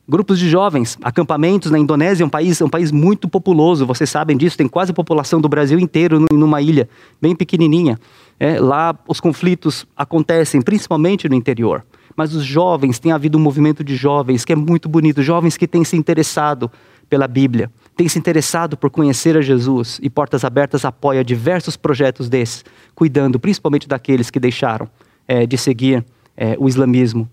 Grupos 0.08 0.38
de 0.38 0.48
jovens, 0.48 0.96
acampamentos 1.02 1.68
na 1.68 1.80
Indonésia, 1.80 2.22
é 2.22 2.26
um 2.26 2.30
país, 2.30 2.60
é 2.60 2.64
um 2.64 2.68
país 2.68 2.92
muito 2.92 3.28
populoso, 3.28 3.84
vocês 3.84 4.08
sabem 4.08 4.36
disso, 4.36 4.56
tem 4.56 4.68
quase 4.68 4.92
a 4.92 4.94
população 4.94 5.40
do 5.40 5.48
Brasil 5.48 5.80
inteiro 5.80 6.24
numa 6.32 6.62
ilha 6.62 6.88
bem 7.20 7.34
pequenininha. 7.34 7.98
É, 8.38 8.60
lá 8.60 8.96
os 9.08 9.18
conflitos 9.18 9.84
acontecem, 9.96 10.62
principalmente 10.62 11.28
no 11.28 11.34
interior. 11.34 11.84
Mas 12.14 12.36
os 12.36 12.44
jovens, 12.44 13.00
tem 13.00 13.10
havido 13.10 13.36
um 13.36 13.40
movimento 13.40 13.82
de 13.82 13.96
jovens 13.96 14.44
que 14.44 14.52
é 14.52 14.56
muito 14.56 14.88
bonito, 14.88 15.24
jovens 15.24 15.56
que 15.56 15.66
têm 15.66 15.82
se 15.82 15.96
interessado 15.96 16.70
pela 17.10 17.26
Bíblia, 17.26 17.68
têm 17.96 18.08
se 18.08 18.16
interessado 18.16 18.76
por 18.76 18.90
conhecer 18.90 19.36
a 19.36 19.40
Jesus 19.40 19.98
e 20.00 20.08
Portas 20.08 20.44
Abertas 20.44 20.84
apoia 20.84 21.24
diversos 21.24 21.76
projetos 21.76 22.28
desses, 22.28 22.64
cuidando 22.94 23.40
principalmente 23.40 23.88
daqueles 23.88 24.30
que 24.30 24.38
deixaram 24.38 24.88
é, 25.26 25.46
de 25.46 25.58
seguir 25.58 26.04
é, 26.36 26.54
o 26.60 26.68
islamismo 26.68 27.28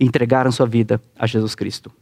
e 0.00 0.04
entregaram 0.04 0.50
sua 0.50 0.66
vida 0.66 1.00
a 1.16 1.24
Jesus 1.24 1.54
Cristo. 1.54 1.92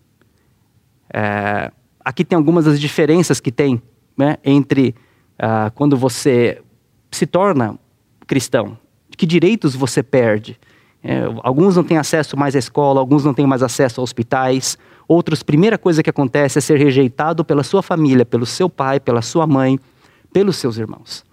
É, 1.13 1.71
aqui 2.05 2.25
tem 2.25 2.37
algumas 2.37 2.65
das 2.65 2.81
diferenças 2.81 3.41
que 3.41 3.53
tem 3.53 3.81
né, 4.17 4.37
entre 4.45 4.95
uh, 5.39 5.71
quando 5.75 5.97
você 5.97 6.63
se 7.11 7.27
torna 7.27 7.79
cristão, 8.27 8.79
que 9.17 9.27
direitos 9.27 9.75
você 9.75 10.03
perde. 10.03 10.59
É, 11.03 11.23
alguns 11.43 11.77
não 11.77 11.85
têm 11.85 11.99
acesso 11.99 12.37
mais 12.37 12.57
à 12.57 12.59
escola, 12.59 12.99
alguns 12.99 13.25
não 13.25 13.33
têm 13.33 13.47
mais 13.47 13.63
acesso 13.63 14.01
a 14.01 14.05
hospitais, 14.05 14.77
outros, 15.07 15.43
primeira 15.43 15.79
coisa 15.79 16.03
que 16.03 16.11
acontece 16.11 16.59
é 16.59 16.61
ser 16.61 16.79
rejeitado 16.79 17.45
pela 17.45 17.63
sua 17.63 17.83
família, 17.83 18.25
pelo 18.25 18.45
seu 18.45 18.69
pai, 18.69 18.99
pela 18.99 19.23
sua 19.23 19.47
mãe, 19.47 19.79
pelos 20.33 20.57
seus 20.57 20.79
irmãos. 20.79 21.25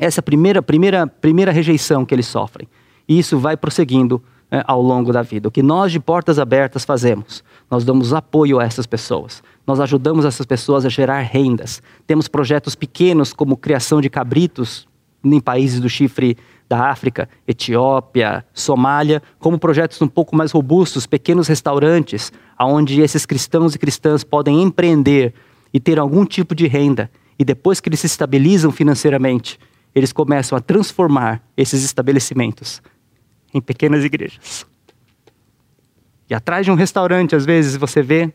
Essa 0.00 0.20
é 0.20 0.22
a 0.22 0.22
primeira, 0.22 0.62
primeira, 0.62 1.06
primeira 1.06 1.52
rejeição 1.52 2.04
que 2.04 2.14
eles 2.14 2.26
sofrem. 2.26 2.68
E 3.08 3.18
isso 3.18 3.38
vai 3.38 3.56
prosseguindo 3.56 4.22
é, 4.50 4.62
ao 4.66 4.80
longo 4.80 5.12
da 5.12 5.22
vida. 5.22 5.48
O 5.48 5.50
que 5.50 5.62
nós 5.62 5.92
de 5.92 6.00
Portas 6.00 6.38
Abertas 6.38 6.84
fazemos? 6.84 7.42
Nós 7.70 7.84
damos 7.84 8.12
apoio 8.12 8.60
a 8.60 8.64
essas 8.64 8.86
pessoas. 8.86 9.42
Nós 9.66 9.80
ajudamos 9.80 10.24
essas 10.24 10.46
pessoas 10.46 10.84
a 10.84 10.88
gerar 10.88 11.20
rendas. 11.20 11.82
Temos 12.06 12.28
projetos 12.28 12.74
pequenos 12.74 13.32
como 13.32 13.56
criação 13.56 14.00
de 14.00 14.08
cabritos 14.08 14.86
em 15.24 15.40
países 15.40 15.80
do 15.80 15.88
chifre 15.88 16.36
da 16.68 16.90
África, 16.90 17.28
Etiópia, 17.46 18.44
Somália, 18.52 19.22
como 19.38 19.58
projetos 19.58 20.00
um 20.02 20.08
pouco 20.08 20.34
mais 20.36 20.52
robustos, 20.52 21.06
pequenos 21.06 21.48
restaurantes, 21.48 22.32
onde 22.60 23.00
esses 23.00 23.24
cristãos 23.24 23.74
e 23.74 23.78
cristãs 23.78 24.24
podem 24.24 24.62
empreender 24.62 25.34
e 25.72 25.80
ter 25.80 25.98
algum 25.98 26.24
tipo 26.24 26.54
de 26.54 26.66
renda. 26.66 27.10
E 27.38 27.44
depois 27.44 27.80
que 27.80 27.88
eles 27.88 28.00
se 28.00 28.06
estabilizam 28.06 28.72
financeiramente, 28.72 29.58
eles 29.94 30.12
começam 30.12 30.56
a 30.56 30.60
transformar 30.60 31.42
esses 31.56 31.84
estabelecimentos 31.84 32.82
em 33.52 33.60
pequenas 33.60 34.04
igrejas. 34.04 34.66
E 36.28 36.34
atrás 36.34 36.64
de 36.64 36.72
um 36.72 36.74
restaurante, 36.74 37.36
às 37.36 37.44
vezes 37.44 37.76
você 37.76 38.02
vê, 38.02 38.32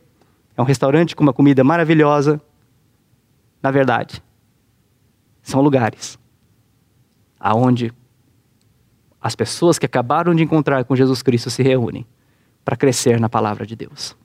é 0.55 0.61
um 0.61 0.65
restaurante 0.65 1.15
com 1.15 1.23
uma 1.23 1.33
comida 1.33 1.63
maravilhosa. 1.63 2.41
Na 3.61 3.71
verdade, 3.71 4.23
são 5.41 5.61
lugares 5.61 6.17
aonde 7.39 7.91
as 9.19 9.35
pessoas 9.35 9.77
que 9.77 9.85
acabaram 9.85 10.33
de 10.33 10.43
encontrar 10.43 10.83
com 10.83 10.95
Jesus 10.95 11.21
Cristo 11.21 11.49
se 11.49 11.61
reúnem 11.61 12.05
para 12.63 12.75
crescer 12.75 13.19
na 13.19 13.27
palavra 13.27 13.65
de 13.65 13.75
Deus. 13.75 14.15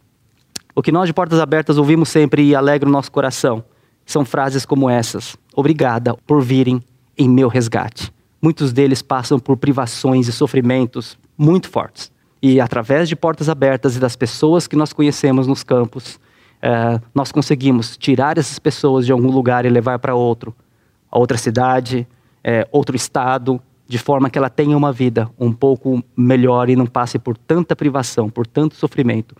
O 0.74 0.82
que 0.82 0.92
nós 0.92 1.06
de 1.06 1.14
Portas 1.14 1.40
Abertas 1.40 1.78
ouvimos 1.78 2.10
sempre 2.10 2.42
e 2.42 2.54
alegra 2.54 2.88
o 2.88 2.92
nosso 2.92 3.10
coração 3.10 3.64
são 4.04 4.24
frases 4.24 4.64
como 4.64 4.88
essas: 4.88 5.36
Obrigada 5.54 6.14
por 6.26 6.42
virem 6.42 6.82
em 7.16 7.28
meu 7.28 7.48
resgate. 7.48 8.12
Muitos 8.40 8.72
deles 8.72 9.02
passam 9.02 9.38
por 9.38 9.56
privações 9.56 10.28
e 10.28 10.32
sofrimentos 10.32 11.18
muito 11.36 11.68
fortes. 11.68 12.12
E 12.48 12.60
através 12.60 13.08
de 13.08 13.16
portas 13.16 13.48
abertas 13.48 13.96
e 13.96 13.98
das 13.98 14.14
pessoas 14.14 14.68
que 14.68 14.76
nós 14.76 14.92
conhecemos 14.92 15.48
nos 15.48 15.64
campos, 15.64 16.20
é, 16.62 17.00
nós 17.12 17.32
conseguimos 17.32 17.96
tirar 17.96 18.38
essas 18.38 18.56
pessoas 18.60 19.04
de 19.04 19.10
algum 19.10 19.32
lugar 19.32 19.66
e 19.66 19.68
levar 19.68 19.98
para 19.98 20.14
outro, 20.14 20.54
outra 21.10 21.36
cidade, 21.36 22.06
é, 22.44 22.64
outro 22.70 22.94
estado, 22.94 23.60
de 23.88 23.98
forma 23.98 24.30
que 24.30 24.38
ela 24.38 24.48
tenha 24.48 24.76
uma 24.76 24.92
vida 24.92 25.28
um 25.36 25.52
pouco 25.52 26.00
melhor 26.16 26.70
e 26.70 26.76
não 26.76 26.86
passe 26.86 27.18
por 27.18 27.36
tanta 27.36 27.74
privação, 27.74 28.30
por 28.30 28.46
tanto 28.46 28.76
sofrimento, 28.76 29.34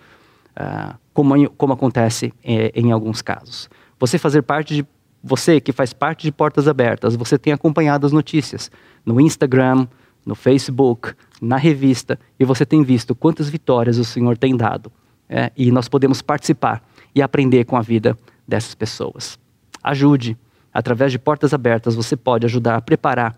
é, 0.57 0.93
como, 1.15 1.49
como 1.51 1.75
acontece 1.75 2.35
em 2.43 2.91
alguns 2.91 3.23
casos. 3.23 3.71
Você 4.01 4.19
fazer 4.19 4.43
parte 4.43 4.75
de 4.75 4.87
você 5.23 5.61
que 5.61 5.71
faz 5.71 5.93
parte 5.93 6.25
de 6.25 6.33
Portas 6.33 6.67
Abertas, 6.67 7.15
você 7.15 7.39
tem 7.39 7.53
acompanhado 7.53 8.05
as 8.05 8.11
notícias 8.11 8.69
no 9.05 9.21
Instagram, 9.21 9.87
no 10.27 10.35
Facebook, 10.35 11.15
na 11.41 11.57
revista, 11.57 12.19
e 12.39 12.45
você 12.45 12.67
tem 12.67 12.83
visto 12.83 13.15
quantas 13.15 13.49
vitórias 13.49 13.97
o 13.97 14.05
Senhor 14.05 14.37
tem 14.37 14.57
dado. 14.57 14.91
É, 15.29 15.53
e 15.57 15.71
nós 15.71 15.89
podemos 15.89 16.21
participar 16.21 16.83
e 17.15 17.23
aprender 17.23 17.65
com 17.65 17.77
a 17.77 17.81
vida 17.81 18.19
dessas 18.47 18.75
pessoas. 18.75 19.39
Ajude. 19.83 20.37
Através 20.75 21.11
de 21.11 21.19
Portas 21.19 21.55
Abertas, 21.55 21.95
você 21.95 22.17
pode 22.17 22.45
ajudar 22.45 22.77
a 22.77 22.83
preparar 22.83 23.35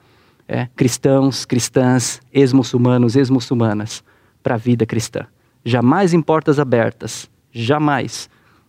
é, 0.49 0.67
cristãos, 0.75 1.45
cristãs, 1.45 2.21
ex-muçulmanos, 2.33 3.15
ex-muçulmanas 3.15 4.03
para 4.43 4.55
a 4.55 4.59
vida 4.59 4.85
cristã. 4.87 5.27
Jamais 5.65 6.15
em 6.15 6.23
Portas 6.23 6.59
Abertas, 6.59 7.31
jamais 7.53 8.29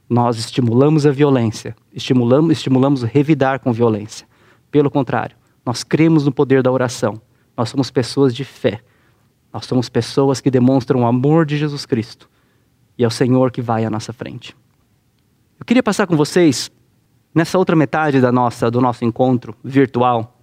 nós 0.10 0.38
estimulamos 0.38 1.06
a 1.06 1.12
violência, 1.12 1.76
estimulamos, 1.94 2.52
estimulamos 2.52 3.04
revidar 3.04 3.60
com 3.60 3.72
violência. 3.72 4.28
Pelo 4.70 4.92
contrário, 4.92 5.38
nós 5.66 5.84
cremos 5.84 6.26
no 6.26 6.32
poder 6.32 6.62
da 6.62 6.72
oração. 6.72 7.22
Nós 7.60 7.68
somos 7.68 7.92
pessoas 7.92 8.34
de 8.34 8.46
fé. 8.46 8.80
Nós 9.52 9.66
somos 9.66 9.90
pessoas 9.90 10.40
que 10.40 10.50
demonstram 10.50 11.02
o 11.02 11.06
amor 11.06 11.46
de 11.46 11.58
Jesus 11.58 11.86
Cristo. 11.86 12.30
E 12.98 13.04
é 13.04 13.08
o 13.08 13.12
Senhor 13.12 13.52
que 13.52 13.62
vai 13.62 13.84
à 13.84 13.90
nossa 13.90 14.14
frente. 14.14 14.56
Eu 15.60 15.66
queria 15.66 15.84
passar 15.84 16.08
com 16.08 16.16
vocês, 16.16 16.72
nessa 17.36 17.58
outra 17.58 17.76
metade 17.76 18.22
da 18.22 18.32
nossa, 18.32 18.72
do 18.72 18.80
nosso 18.80 19.04
encontro 19.04 19.54
virtual, 19.62 20.40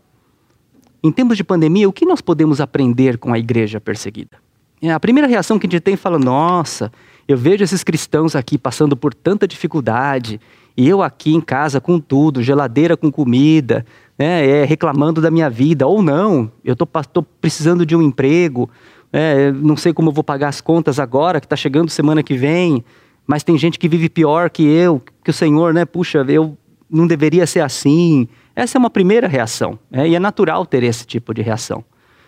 em 1.02 1.10
tempos 1.10 1.38
de 1.38 1.44
pandemia, 1.44 1.88
o 1.88 1.92
que 1.92 2.04
nós 2.04 2.20
podemos 2.20 2.60
aprender 2.60 3.16
com 3.16 3.32
a 3.32 3.38
igreja 3.38 3.80
perseguida? 3.80 4.36
É, 4.82 4.92
a 4.92 5.00
primeira 5.00 5.26
reação 5.26 5.58
que 5.58 5.66
a 5.66 5.70
gente 5.70 5.80
tem 5.80 5.96
fala: 5.96 6.18
nossa, 6.18 6.92
eu 7.26 7.38
vejo 7.38 7.64
esses 7.64 7.82
cristãos 7.82 8.36
aqui 8.36 8.58
passando 8.58 8.94
por 8.94 9.14
tanta 9.14 9.48
dificuldade, 9.48 10.38
e 10.76 10.86
eu 10.86 11.02
aqui 11.02 11.34
em 11.34 11.40
casa 11.40 11.80
com 11.80 11.98
tudo, 11.98 12.42
geladeira 12.42 12.94
com 12.94 13.10
comida, 13.10 13.86
né, 14.18 14.46
é, 14.46 14.64
reclamando 14.64 15.20
da 15.20 15.30
minha 15.30 15.50
vida, 15.50 15.86
ou 15.86 16.02
não, 16.02 16.50
eu 16.64 16.72
estou 16.72 17.22
precisando 17.40 17.84
de 17.84 17.94
um 17.94 18.02
emprego, 18.02 18.70
é, 19.12 19.52
não 19.52 19.76
sei 19.76 19.92
como 19.92 20.08
eu 20.08 20.12
vou 20.12 20.24
pagar 20.24 20.48
as 20.48 20.60
contas 20.60 20.98
agora, 20.98 21.40
que 21.40 21.46
está 21.46 21.56
chegando 21.56 21.90
semana 21.90 22.22
que 22.22 22.36
vem, 22.36 22.84
mas 23.26 23.42
tem 23.42 23.58
gente 23.58 23.78
que 23.78 23.88
vive 23.88 24.08
pior 24.08 24.50
que 24.50 24.62
eu, 24.62 25.02
que 25.22 25.30
o 25.30 25.34
Senhor, 25.34 25.74
né, 25.74 25.84
puxa, 25.84 26.24
eu 26.28 26.56
não 26.88 27.06
deveria 27.06 27.46
ser 27.46 27.60
assim. 27.60 28.28
Essa 28.54 28.78
é 28.78 28.78
uma 28.78 28.90
primeira 28.90 29.26
reação, 29.26 29.78
né, 29.90 30.08
e 30.08 30.14
é 30.14 30.20
natural 30.20 30.64
ter 30.64 30.82
esse 30.82 31.06
tipo 31.06 31.34
de 31.34 31.42
reação. 31.42 31.84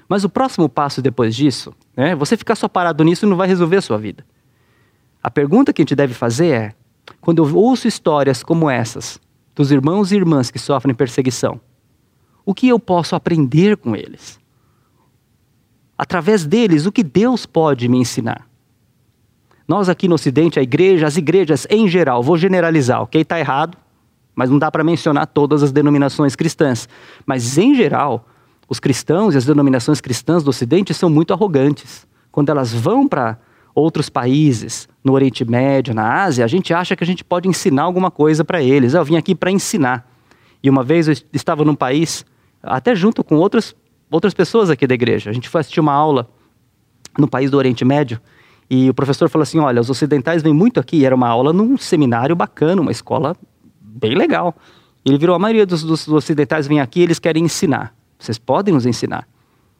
Mas 0.08 0.24
o 0.24 0.28
próximo 0.28 0.68
passo 0.68 1.02
depois 1.02 1.36
disso, 1.36 1.72
né, 1.96 2.14
você 2.14 2.36
ficar 2.36 2.54
só 2.54 2.68
parado 2.68 3.04
nisso 3.04 3.26
não 3.26 3.36
vai 3.36 3.46
resolver 3.46 3.76
a 3.76 3.82
sua 3.82 3.98
vida. 3.98 4.24
A 5.22 5.30
pergunta 5.30 5.72
que 5.72 5.82
a 5.82 5.84
gente 5.84 5.94
deve 5.94 6.14
fazer 6.14 6.48
é: 6.48 6.72
quando 7.20 7.44
eu 7.44 7.56
ouço 7.56 7.86
histórias 7.86 8.42
como 8.42 8.70
essas, 8.70 9.20
dos 9.54 9.70
irmãos 9.70 10.10
e 10.12 10.16
irmãs 10.16 10.50
que 10.50 10.58
sofrem 10.58 10.94
perseguição, 10.94 11.60
o 12.48 12.54
que 12.54 12.66
eu 12.66 12.78
posso 12.78 13.14
aprender 13.14 13.76
com 13.76 13.94
eles? 13.94 14.40
Através 15.98 16.46
deles, 16.46 16.86
o 16.86 16.90
que 16.90 17.02
Deus 17.02 17.44
pode 17.44 17.86
me 17.90 17.98
ensinar? 17.98 18.48
Nós 19.68 19.90
aqui 19.90 20.08
no 20.08 20.14
Ocidente, 20.14 20.58
a 20.58 20.62
igreja, 20.62 21.06
as 21.06 21.18
igrejas 21.18 21.66
em 21.68 21.86
geral, 21.86 22.22
vou 22.22 22.38
generalizar, 22.38 23.02
ok? 23.02 23.20
Está 23.20 23.38
errado, 23.38 23.76
mas 24.34 24.48
não 24.48 24.58
dá 24.58 24.70
para 24.70 24.82
mencionar 24.82 25.26
todas 25.26 25.62
as 25.62 25.72
denominações 25.72 26.34
cristãs. 26.34 26.88
Mas 27.26 27.58
em 27.58 27.74
geral, 27.74 28.26
os 28.66 28.80
cristãos 28.80 29.34
e 29.34 29.36
as 29.36 29.44
denominações 29.44 30.00
cristãs 30.00 30.42
do 30.42 30.48
Ocidente 30.48 30.94
são 30.94 31.10
muito 31.10 31.34
arrogantes. 31.34 32.06
Quando 32.32 32.48
elas 32.48 32.72
vão 32.72 33.06
para 33.06 33.38
outros 33.74 34.08
países, 34.08 34.88
no 35.04 35.12
Oriente 35.12 35.44
Médio, 35.44 35.92
na 35.92 36.22
Ásia, 36.22 36.46
a 36.46 36.48
gente 36.48 36.72
acha 36.72 36.96
que 36.96 37.04
a 37.04 37.06
gente 37.06 37.22
pode 37.22 37.46
ensinar 37.46 37.82
alguma 37.82 38.10
coisa 38.10 38.42
para 38.42 38.62
eles. 38.62 38.94
Eu 38.94 39.04
vim 39.04 39.18
aqui 39.18 39.34
para 39.34 39.50
ensinar. 39.50 40.10
E 40.62 40.70
uma 40.70 40.82
vez 40.82 41.08
eu 41.08 41.14
estava 41.30 41.62
num 41.62 41.74
país, 41.74 42.24
até 42.62 42.94
junto 42.94 43.22
com 43.22 43.36
outras 43.36 43.74
outras 44.10 44.34
pessoas 44.34 44.70
aqui 44.70 44.86
da 44.86 44.94
igreja. 44.94 45.30
A 45.30 45.32
gente 45.32 45.48
foi 45.48 45.60
assistir 45.60 45.80
uma 45.80 45.92
aula 45.92 46.28
no 47.18 47.28
país 47.28 47.50
do 47.50 47.56
Oriente 47.56 47.84
Médio 47.84 48.20
e 48.70 48.88
o 48.90 48.94
professor 48.94 49.28
falou 49.28 49.42
assim: 49.42 49.58
olha, 49.58 49.80
os 49.80 49.90
ocidentais 49.90 50.42
vêm 50.42 50.52
muito 50.52 50.78
aqui. 50.78 50.98
E 50.98 51.04
era 51.04 51.14
uma 51.14 51.28
aula 51.28 51.52
num 51.52 51.76
seminário 51.76 52.36
bacana, 52.36 52.80
uma 52.80 52.90
escola 52.90 53.36
bem 53.80 54.14
legal. 54.14 54.54
Ele 55.04 55.18
virou: 55.18 55.34
a 55.34 55.38
maioria 55.38 55.66
dos, 55.66 55.82
dos, 55.82 56.06
ocidentais 56.08 56.66
vem 56.66 56.80
aqui 56.80 57.00
eles 57.00 57.18
querem 57.18 57.44
ensinar. 57.44 57.94
Vocês 58.18 58.38
podem 58.38 58.74
nos 58.74 58.86
ensinar. 58.86 59.26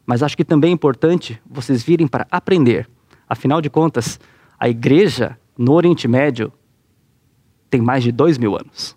Mas 0.07 0.23
acho 0.23 0.37
que 0.37 0.45
também 0.45 0.71
é 0.71 0.75
importante 0.75 1.41
vocês 1.49 1.83
virem 1.83 2.07
para 2.07 2.27
aprender. 2.31 2.89
Afinal 3.29 3.61
de 3.61 3.69
contas, 3.69 4.19
a 4.59 4.69
igreja 4.69 5.39
no 5.57 5.73
Oriente 5.73 6.09
Médio 6.09 6.51
tem 7.69 7.83
mais 7.83 8.03
de 8.03 8.11
dois 8.11 8.39
mil 8.39 8.55
anos. 8.55 8.97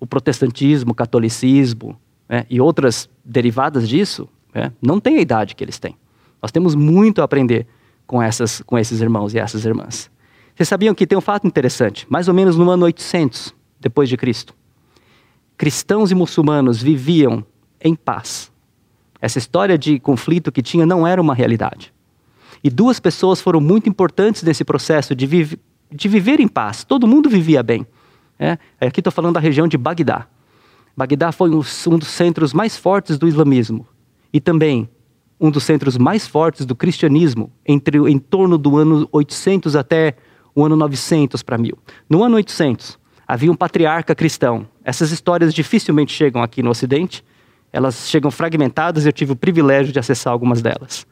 O 0.00 0.06
protestantismo, 0.06 0.90
o 0.90 0.94
catolicismo 0.94 1.96
né, 2.28 2.44
e 2.48 2.60
outras 2.60 3.08
derivadas 3.24 3.88
disso 3.88 4.28
né, 4.54 4.72
não 4.80 5.00
têm 5.00 5.18
a 5.18 5.20
idade 5.20 5.54
que 5.54 5.62
eles 5.62 5.78
têm. 5.78 5.96
Nós 6.40 6.52
temos 6.52 6.74
muito 6.74 7.20
a 7.20 7.24
aprender 7.24 7.66
com, 8.06 8.22
essas, 8.22 8.62
com 8.62 8.78
esses 8.78 9.00
irmãos 9.00 9.34
e 9.34 9.38
essas 9.38 9.64
irmãs. 9.64 10.10
Vocês 10.54 10.68
sabiam 10.68 10.94
que 10.94 11.06
tem 11.06 11.18
um 11.18 11.22
fato 11.22 11.46
interessante? 11.46 12.06
Mais 12.08 12.28
ou 12.28 12.34
menos 12.34 12.56
no 12.56 12.70
ano 12.70 12.84
800 12.84 13.54
depois 13.80 14.08
de 14.08 14.16
Cristo, 14.16 14.54
cristãos 15.56 16.10
e 16.10 16.14
muçulmanos 16.14 16.82
viviam 16.82 17.44
em 17.80 17.94
paz. 17.94 18.50
Essa 19.20 19.38
história 19.38 19.76
de 19.76 19.98
conflito 19.98 20.52
que 20.52 20.62
tinha 20.62 20.86
não 20.86 21.06
era 21.06 21.20
uma 21.20 21.34
realidade. 21.34 21.92
E 22.62 22.70
duas 22.70 22.98
pessoas 22.98 23.40
foram 23.40 23.60
muito 23.60 23.88
importantes 23.88 24.42
nesse 24.42 24.64
processo 24.64 25.14
de, 25.14 25.26
de 25.90 26.08
viver 26.08 26.40
em 26.40 26.48
paz. 26.48 26.84
Todo 26.84 27.06
mundo 27.06 27.28
vivia 27.28 27.62
bem. 27.62 27.86
É? 28.38 28.58
Aqui 28.80 29.00
estou 29.00 29.12
falando 29.12 29.34
da 29.34 29.40
região 29.40 29.66
de 29.66 29.78
Bagdá. 29.78 30.26
Bagdá 30.96 31.30
foi 31.30 31.50
um, 31.50 31.98
dos 31.98 32.08
centros 32.08 32.54
mais 32.54 32.76
fortes 32.76 33.18
do 33.18 33.28
islamismo 33.28 33.86
e 34.32 34.40
também 34.40 34.88
um 35.38 35.50
dos 35.50 35.64
centros 35.64 35.98
mais 35.98 36.26
fortes 36.26 36.64
do 36.64 36.74
cristianismo 36.74 37.52
entre 37.66 37.98
em 38.10 38.18
torno 38.18 38.56
do 38.56 38.78
ano 38.78 39.06
800 39.12 39.76
até 39.76 40.16
o 40.54 40.64
ano 40.64 40.74
900 40.74 41.42
para 41.42 41.58
1000. 41.58 41.76
No 42.08 42.24
ano 42.24 42.36
800, 42.36 42.98
havia 43.28 43.52
um 43.52 43.54
patriarca 43.54 44.14
cristão. 44.14 44.66
Essas 44.82 45.12
histórias 45.12 45.52
dificilmente 45.52 46.12
chegam 46.12 46.42
aqui 46.42 46.62
no 46.62 46.70
Ocidente, 46.70 47.22
elas 47.70 48.08
chegam 48.08 48.30
fragmentadas 48.30 49.04
e 49.04 49.08
eu 49.08 49.12
tive 49.12 49.32
o 49.32 49.36
privilégio 49.36 49.92
de 49.92 49.98
acessar 49.98 50.32
algumas 50.32 50.62
delas. 50.62 51.06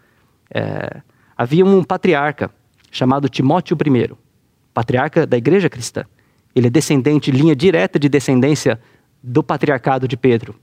É, 0.50 1.02
havia 1.36 1.64
um 1.64 1.84
patriarca 1.84 2.50
chamado 2.90 3.28
Timóteo 3.28 3.76
I, 3.76 4.10
patriarca 4.72 5.26
da 5.26 5.36
igreja 5.36 5.68
cristã. 5.68 6.04
Ele 6.54 6.68
é 6.68 6.70
descendente, 6.70 7.30
linha 7.30 7.54
direta 7.54 7.98
de 7.98 8.08
descendência 8.08 8.80
do 9.26 9.42
patriarcado 9.42 10.06
de 10.06 10.18
Pedro. 10.18 10.54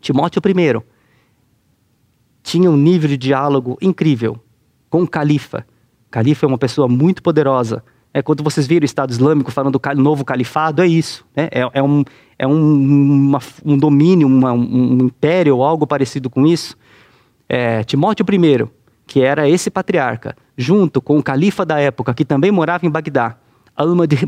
Timóteo 0.00 0.40
I 0.46 0.82
tinha 2.42 2.70
um 2.70 2.76
nível 2.76 3.10
de 3.10 3.18
diálogo 3.18 3.76
incrível 3.82 4.42
com 4.88 5.02
o 5.02 5.06
califa. 5.06 5.66
O 6.06 6.10
califa 6.10 6.46
é 6.46 6.48
uma 6.48 6.56
pessoa 6.56 6.88
muito 6.88 7.22
poderosa. 7.22 7.84
É, 8.14 8.22
quando 8.22 8.42
vocês 8.42 8.66
viram 8.66 8.84
o 8.84 8.86
Estado 8.86 9.10
Islâmico 9.10 9.50
falando 9.50 9.78
do 9.78 10.02
novo 10.02 10.24
califado, 10.24 10.80
é 10.80 10.86
isso. 10.86 11.26
Né? 11.36 11.48
É, 11.52 11.68
é, 11.74 11.82
um, 11.82 12.04
é 12.38 12.46
um, 12.46 13.28
uma, 13.28 13.38
um 13.62 13.76
domínio, 13.76 14.26
uma, 14.26 14.52
um 14.52 15.04
império 15.04 15.56
ou 15.56 15.62
algo 15.62 15.86
parecido 15.86 16.30
com 16.30 16.46
isso. 16.46 16.74
É, 17.46 17.84
Timóteo 17.84 18.24
I, 18.24 18.66
que 19.06 19.20
era 19.20 19.46
esse 19.46 19.70
patriarca, 19.70 20.34
junto 20.56 21.02
com 21.02 21.18
o 21.18 21.22
califa 21.22 21.66
da 21.66 21.78
época, 21.78 22.14
que 22.14 22.24
também 22.24 22.50
morava 22.50 22.86
em 22.86 22.90
Bagdá, 22.90 23.36
Al-Madir, 23.78 24.24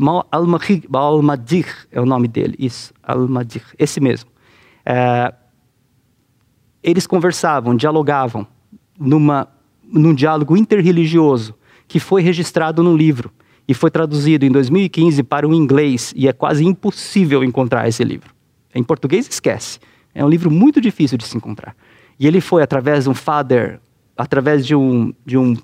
Al 0.93 1.21
é 1.91 1.99
o 1.99 2.05
nome 2.05 2.27
dele, 2.29 2.55
isso, 2.57 2.93
Al-Madir, 3.03 3.63
esse 3.77 3.99
mesmo. 3.99 4.29
É, 4.85 5.33
eles 6.81 7.05
conversavam, 7.05 7.75
dialogavam 7.75 8.47
numa, 8.97 9.49
num 9.83 10.13
diálogo 10.13 10.55
interreligioso 10.55 11.53
que 11.85 11.99
foi 11.99 12.21
registrado 12.21 12.81
no 12.81 12.95
livro 12.95 13.29
e 13.67 13.73
foi 13.73 13.91
traduzido 13.91 14.45
em 14.45 14.51
2015 14.51 15.21
para 15.23 15.45
o 15.45 15.53
inglês 15.53 16.13
e 16.15 16.29
é 16.29 16.33
quase 16.33 16.65
impossível 16.65 17.43
encontrar 17.43 17.87
esse 17.89 18.05
livro. 18.05 18.33
Em 18.73 18.81
português, 18.81 19.27
esquece. 19.27 19.79
É 20.15 20.23
um 20.23 20.29
livro 20.29 20.49
muito 20.49 20.79
difícil 20.79 21.17
de 21.17 21.25
se 21.25 21.35
encontrar. 21.35 21.75
E 22.17 22.25
ele 22.25 22.39
foi 22.39 22.63
através 22.63 23.03
de 23.03 23.09
um 23.09 23.13
father, 23.13 23.81
através 24.15 24.65
de 24.65 24.73
um, 24.73 25.13
de 25.25 25.37
um, 25.37 25.57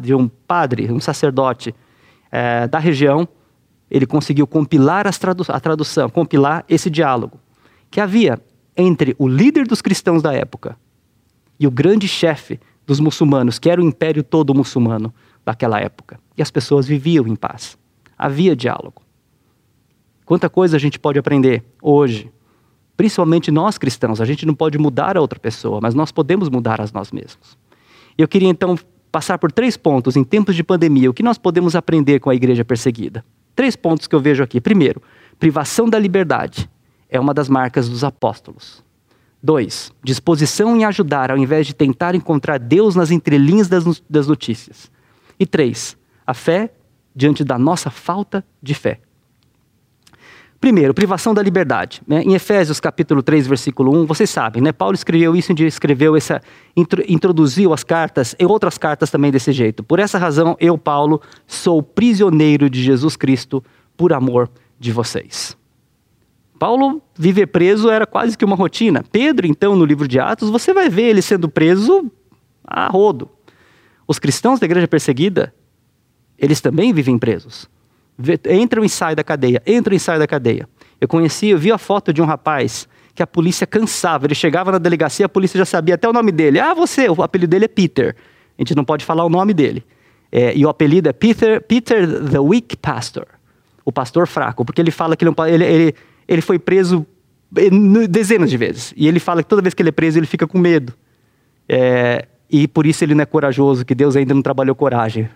de 0.00 0.14
um 0.14 0.26
padre, 0.28 0.90
um 0.90 1.00
sacerdote 1.00 1.74
é, 2.30 2.66
da 2.66 2.78
região, 2.78 3.28
ele 3.90 4.06
conseguiu 4.06 4.46
compilar 4.46 5.12
tradu 5.18 5.44
a 5.48 5.60
tradução, 5.60 6.08
compilar 6.08 6.64
esse 6.68 6.90
diálogo 6.90 7.38
que 7.90 8.00
havia 8.00 8.40
entre 8.76 9.14
o 9.18 9.28
líder 9.28 9.66
dos 9.66 9.80
cristãos 9.80 10.22
da 10.22 10.32
época 10.34 10.76
e 11.58 11.66
o 11.66 11.70
grande 11.70 12.06
chefe 12.06 12.60
dos 12.86 13.00
muçulmanos, 13.00 13.58
que 13.58 13.70
era 13.70 13.80
o 13.80 13.84
império 13.84 14.22
todo 14.22 14.54
muçulmano 14.54 15.12
daquela 15.44 15.80
época. 15.80 16.20
E 16.36 16.42
as 16.42 16.50
pessoas 16.50 16.86
viviam 16.86 17.26
em 17.26 17.34
paz. 17.34 17.78
Havia 18.18 18.54
diálogo. 18.54 19.02
Quanta 20.24 20.50
coisa 20.50 20.76
a 20.76 20.80
gente 20.80 20.98
pode 20.98 21.18
aprender 21.18 21.64
hoje, 21.80 22.30
principalmente 22.96 23.50
nós 23.50 23.78
cristãos. 23.78 24.20
A 24.20 24.24
gente 24.24 24.44
não 24.44 24.54
pode 24.54 24.76
mudar 24.78 25.16
a 25.16 25.20
outra 25.20 25.38
pessoa, 25.38 25.80
mas 25.80 25.94
nós 25.94 26.12
podemos 26.12 26.48
mudar 26.48 26.80
a 26.80 26.86
nós 26.92 27.12
mesmos. 27.12 27.56
Eu 28.18 28.26
queria 28.26 28.48
então 28.48 28.78
passar 29.10 29.38
por 29.38 29.50
três 29.52 29.76
pontos 29.76 30.16
em 30.16 30.24
tempos 30.24 30.54
de 30.54 30.62
pandemia, 30.62 31.08
o 31.08 31.14
que 31.14 31.22
nós 31.22 31.38
podemos 31.38 31.74
aprender 31.74 32.20
com 32.20 32.28
a 32.28 32.34
igreja 32.34 32.64
perseguida. 32.64 33.24
Três 33.56 33.74
pontos 33.74 34.06
que 34.06 34.14
eu 34.14 34.20
vejo 34.20 34.44
aqui. 34.44 34.60
Primeiro, 34.60 35.02
privação 35.40 35.88
da 35.88 35.98
liberdade 35.98 36.70
é 37.08 37.18
uma 37.18 37.32
das 37.32 37.48
marcas 37.48 37.88
dos 37.88 38.04
apóstolos. 38.04 38.84
Dois, 39.42 39.90
disposição 40.04 40.76
em 40.76 40.84
ajudar 40.84 41.30
ao 41.30 41.38
invés 41.38 41.66
de 41.66 41.74
tentar 41.74 42.14
encontrar 42.14 42.58
Deus 42.58 42.94
nas 42.94 43.10
entrelinhas 43.10 43.68
das 43.68 44.26
notícias. 44.26 44.90
E 45.40 45.46
três, 45.46 45.96
a 46.26 46.34
fé 46.34 46.70
diante 47.14 47.42
da 47.42 47.58
nossa 47.58 47.90
falta 47.90 48.44
de 48.62 48.74
fé. 48.74 49.00
Primeiro, 50.60 50.94
privação 50.94 51.34
da 51.34 51.42
liberdade. 51.42 52.02
Né? 52.06 52.22
Em 52.22 52.34
Efésios 52.34 52.80
capítulo 52.80 53.22
3, 53.22 53.46
versículo 53.46 53.94
1, 54.02 54.06
vocês 54.06 54.30
sabem, 54.30 54.62
né? 54.62 54.72
Paulo 54.72 54.94
escreveu 54.94 55.36
isso, 55.36 55.52
escreveu 55.52 56.16
essa, 56.16 56.40
introduziu 56.74 57.72
as 57.72 57.84
cartas 57.84 58.34
e 58.38 58.44
outras 58.44 58.78
cartas 58.78 59.10
também 59.10 59.30
desse 59.30 59.52
jeito. 59.52 59.84
Por 59.84 59.98
essa 59.98 60.18
razão, 60.18 60.56
eu, 60.58 60.78
Paulo, 60.78 61.20
sou 61.46 61.82
prisioneiro 61.82 62.70
de 62.70 62.82
Jesus 62.82 63.16
Cristo 63.16 63.62
por 63.96 64.12
amor 64.12 64.50
de 64.78 64.92
vocês. 64.92 65.56
Paulo 66.58 67.02
viver 67.14 67.48
preso 67.48 67.90
era 67.90 68.06
quase 68.06 68.36
que 68.36 68.44
uma 68.44 68.56
rotina. 68.56 69.04
Pedro, 69.12 69.46
então, 69.46 69.76
no 69.76 69.84
livro 69.84 70.08
de 70.08 70.18
Atos, 70.18 70.48
você 70.48 70.72
vai 70.72 70.88
ver 70.88 71.04
ele 71.10 71.20
sendo 71.20 71.48
preso 71.48 72.10
a 72.66 72.88
rodo. 72.88 73.28
Os 74.08 74.18
cristãos 74.18 74.58
da 74.58 74.64
igreja 74.64 74.88
perseguida, 74.88 75.54
eles 76.38 76.60
também 76.60 76.92
vivem 76.92 77.18
presos. 77.18 77.68
Entram 78.50 78.84
e 78.84 78.88
saem 78.88 79.14
da 79.14 79.22
cadeia, 79.22 79.62
entram 79.66 79.94
e 79.94 80.00
saem 80.00 80.18
da 80.18 80.26
cadeia. 80.26 80.68
Eu 81.00 81.06
conheci, 81.06 81.48
eu 81.48 81.58
vi 81.58 81.70
a 81.70 81.78
foto 81.78 82.12
de 82.12 82.22
um 82.22 82.24
rapaz 82.24 82.88
que 83.14 83.22
a 83.22 83.26
polícia 83.26 83.66
cansava. 83.66 84.26
Ele 84.26 84.34
chegava 84.34 84.72
na 84.72 84.78
delegacia, 84.78 85.26
a 85.26 85.28
polícia 85.28 85.58
já 85.58 85.64
sabia 85.64 85.94
até 85.94 86.08
o 86.08 86.12
nome 86.12 86.32
dele. 86.32 86.58
Ah, 86.58 86.74
você, 86.74 87.08
o 87.08 87.22
apelido 87.22 87.50
dele 87.50 87.66
é 87.66 87.68
Peter. 87.68 88.16
A 88.58 88.62
gente 88.62 88.74
não 88.74 88.84
pode 88.84 89.04
falar 89.04 89.24
o 89.24 89.28
nome 89.28 89.52
dele. 89.52 89.84
É, 90.32 90.56
e 90.56 90.64
o 90.64 90.68
apelido 90.68 91.08
é 91.08 91.12
Peter, 91.12 91.60
Peter 91.62 92.06
the 92.30 92.38
Weak 92.38 92.76
Pastor. 92.78 93.26
O 93.84 93.92
pastor 93.92 94.26
fraco, 94.26 94.64
porque 94.64 94.80
ele 94.80 94.90
fala 94.90 95.16
que 95.16 95.24
ele, 95.24 95.34
ele, 95.54 95.64
ele 95.64 95.94
ele 96.28 96.42
foi 96.42 96.58
preso 96.58 97.06
eh, 97.56 97.70
dezenas 98.08 98.50
de 98.50 98.56
vezes. 98.56 98.92
E 98.96 99.06
ele 99.06 99.20
fala 99.20 99.42
que 99.42 99.48
toda 99.48 99.62
vez 99.62 99.74
que 99.74 99.82
ele 99.82 99.90
é 99.90 99.92
preso, 99.92 100.18
ele 100.18 100.26
fica 100.26 100.46
com 100.46 100.58
medo. 100.58 100.92
É, 101.68 102.26
e 102.50 102.66
por 102.66 102.86
isso 102.86 103.04
ele 103.04 103.14
não 103.14 103.22
é 103.22 103.26
corajoso, 103.26 103.84
que 103.84 103.94
Deus 103.94 104.16
ainda 104.16 104.34
não 104.34 104.42
trabalhou 104.42 104.74
coragem. 104.74 105.28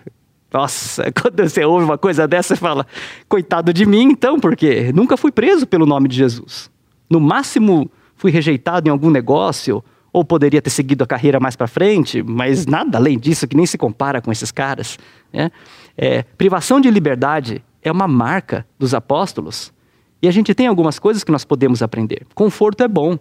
Nossa, 0.53 1.11
quando 1.21 1.49
você 1.49 1.65
ouve 1.65 1.85
uma 1.85 1.99
coisa 1.99 2.27
dessa, 2.27 2.55
você 2.55 2.61
fala, 2.61 2.87
coitado 3.29 3.73
de 3.73 3.87
mim 3.87 4.03
então, 4.03 4.39
porque 4.39 4.93
nunca 4.93 5.17
fui 5.17 5.31
preso 5.31 5.67
pelo 5.67 5.87
nome 5.87 6.09
de 6.09 6.17
Jesus. 6.17 6.71
No 7.09 7.21
máximo, 7.21 7.91
fui 8.17 8.31
rejeitado 8.31 8.89
em 8.89 8.91
algum 8.91 9.11
negócio, 9.11 9.83
ou 10.13 10.25
poderia 10.25 10.61
ter 10.61 10.71
seguido 10.71 11.05
a 11.05 11.07
carreira 11.07 11.39
mais 11.39 11.55
para 11.55 11.69
frente, 11.69 12.23
mas 12.23 12.67
nada 12.67 12.99
além 12.99 13.19
disso, 13.19 13.47
que 13.47 13.57
nem 13.57 13.67
se 13.67 13.79
compara 13.79 14.21
com 14.21 14.33
esses 14.33 14.51
caras. 14.51 14.99
Né? 15.33 15.51
É, 15.97 16.23
privação 16.23 16.81
de 16.81 16.91
liberdade 16.91 17.65
é 17.83 17.91
uma 17.91 18.09
marca 18.09 18.67
dos 18.79 18.93
apóstolos 18.93 19.73
e 20.21 20.29
a 20.29 20.31
gente 20.31 20.55
tem 20.55 20.67
algumas 20.67 20.99
coisas 20.99 21.25
que 21.25 21.33
nós 21.33 21.45
podemos 21.45 21.83
aprender. 21.83 22.27
Conforto 22.35 22.83
é 22.83 22.89
bom. 22.89 23.19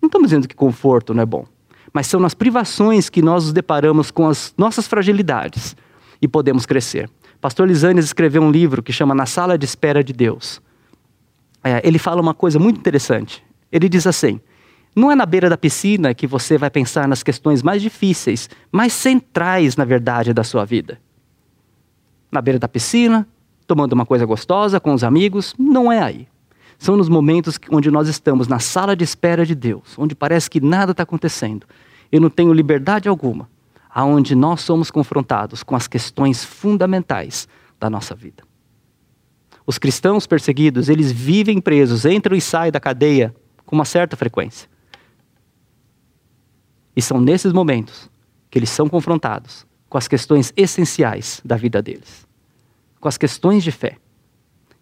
Não 0.00 0.06
estamos 0.06 0.28
dizendo 0.28 0.46
que 0.46 0.54
conforto 0.54 1.14
não 1.14 1.22
é 1.22 1.26
bom. 1.26 1.44
Mas 1.92 2.06
são 2.06 2.20
nas 2.20 2.34
privações 2.34 3.08
que 3.08 3.22
nós 3.22 3.44
nos 3.44 3.52
deparamos 3.52 4.10
com 4.10 4.28
as 4.28 4.54
nossas 4.56 4.86
fragilidades 4.86 5.76
e 6.22 6.28
podemos 6.28 6.64
crescer. 6.64 7.10
Pastor 7.40 7.66
Lisanes 7.66 8.04
escreveu 8.04 8.40
um 8.40 8.50
livro 8.50 8.82
que 8.82 8.92
chama 8.92 9.14
Na 9.14 9.26
Sala 9.26 9.58
de 9.58 9.64
Espera 9.64 10.04
de 10.04 10.12
Deus. 10.12 10.62
É, 11.64 11.80
ele 11.84 11.98
fala 11.98 12.22
uma 12.22 12.32
coisa 12.32 12.58
muito 12.60 12.78
interessante. 12.78 13.44
Ele 13.72 13.88
diz 13.88 14.06
assim: 14.06 14.40
não 14.94 15.10
é 15.10 15.14
na 15.14 15.26
beira 15.26 15.48
da 15.48 15.56
piscina 15.56 16.14
que 16.14 16.26
você 16.26 16.58
vai 16.58 16.70
pensar 16.70 17.08
nas 17.08 17.22
questões 17.22 17.62
mais 17.62 17.82
difíceis, 17.82 18.48
mais 18.70 18.92
centrais, 18.92 19.76
na 19.76 19.84
verdade, 19.84 20.32
da 20.32 20.44
sua 20.44 20.64
vida. 20.64 21.00
Na 22.30 22.40
beira 22.40 22.58
da 22.58 22.68
piscina, 22.68 23.26
tomando 23.66 23.94
uma 23.94 24.06
coisa 24.06 24.24
gostosa 24.26 24.78
com 24.78 24.92
os 24.92 25.02
amigos, 25.02 25.54
não 25.58 25.90
é 25.90 26.00
aí. 26.00 26.28
São 26.78 26.96
nos 26.96 27.08
momentos 27.08 27.58
onde 27.70 27.90
nós 27.90 28.08
estamos 28.08 28.48
na 28.48 28.58
sala 28.58 28.94
de 28.94 29.04
espera 29.04 29.46
de 29.46 29.54
Deus, 29.54 29.96
onde 29.96 30.14
parece 30.14 30.50
que 30.50 30.60
nada 30.60 30.92
está 30.92 31.04
acontecendo. 31.04 31.66
Eu 32.10 32.20
não 32.20 32.28
tenho 32.28 32.52
liberdade 32.52 33.08
alguma, 33.08 33.48
aonde 33.94 34.34
nós 34.34 34.60
somos 34.60 34.90
confrontados 34.90 35.62
com 35.62 35.76
as 35.76 35.86
questões 35.86 36.44
fundamentais 36.44 37.46
da 37.78 37.90
nossa 37.90 38.14
vida. 38.14 38.42
Os 39.66 39.78
cristãos 39.78 40.26
perseguidos, 40.26 40.88
eles 40.88 41.12
vivem 41.12 41.60
presos, 41.60 42.04
entram 42.04 42.36
e 42.36 42.40
saem 42.40 42.72
da 42.72 42.80
cadeia 42.80 43.34
com 43.64 43.76
uma 43.76 43.84
certa 43.84 44.16
frequência. 44.16 44.68
E 46.96 47.02
são 47.02 47.20
nesses 47.20 47.52
momentos 47.52 48.10
que 48.50 48.58
eles 48.58 48.70
são 48.70 48.88
confrontados 48.88 49.66
com 49.88 49.98
as 49.98 50.08
questões 50.08 50.52
essenciais 50.56 51.40
da 51.44 51.56
vida 51.56 51.82
deles, 51.82 52.26
com 53.00 53.08
as 53.08 53.16
questões 53.16 53.62
de 53.62 53.70
fé. 53.70 53.96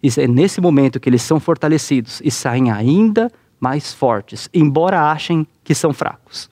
E 0.02 0.08
é 0.18 0.26
nesse 0.26 0.60
momento 0.60 0.98
que 0.98 1.08
eles 1.08 1.22
são 1.22 1.38
fortalecidos 1.38 2.20
e 2.24 2.30
saem 2.30 2.70
ainda 2.70 3.30
mais 3.58 3.92
fortes, 3.92 4.48
embora 4.54 5.10
achem 5.10 5.46
que 5.62 5.74
são 5.74 5.92
fracos, 5.92 6.48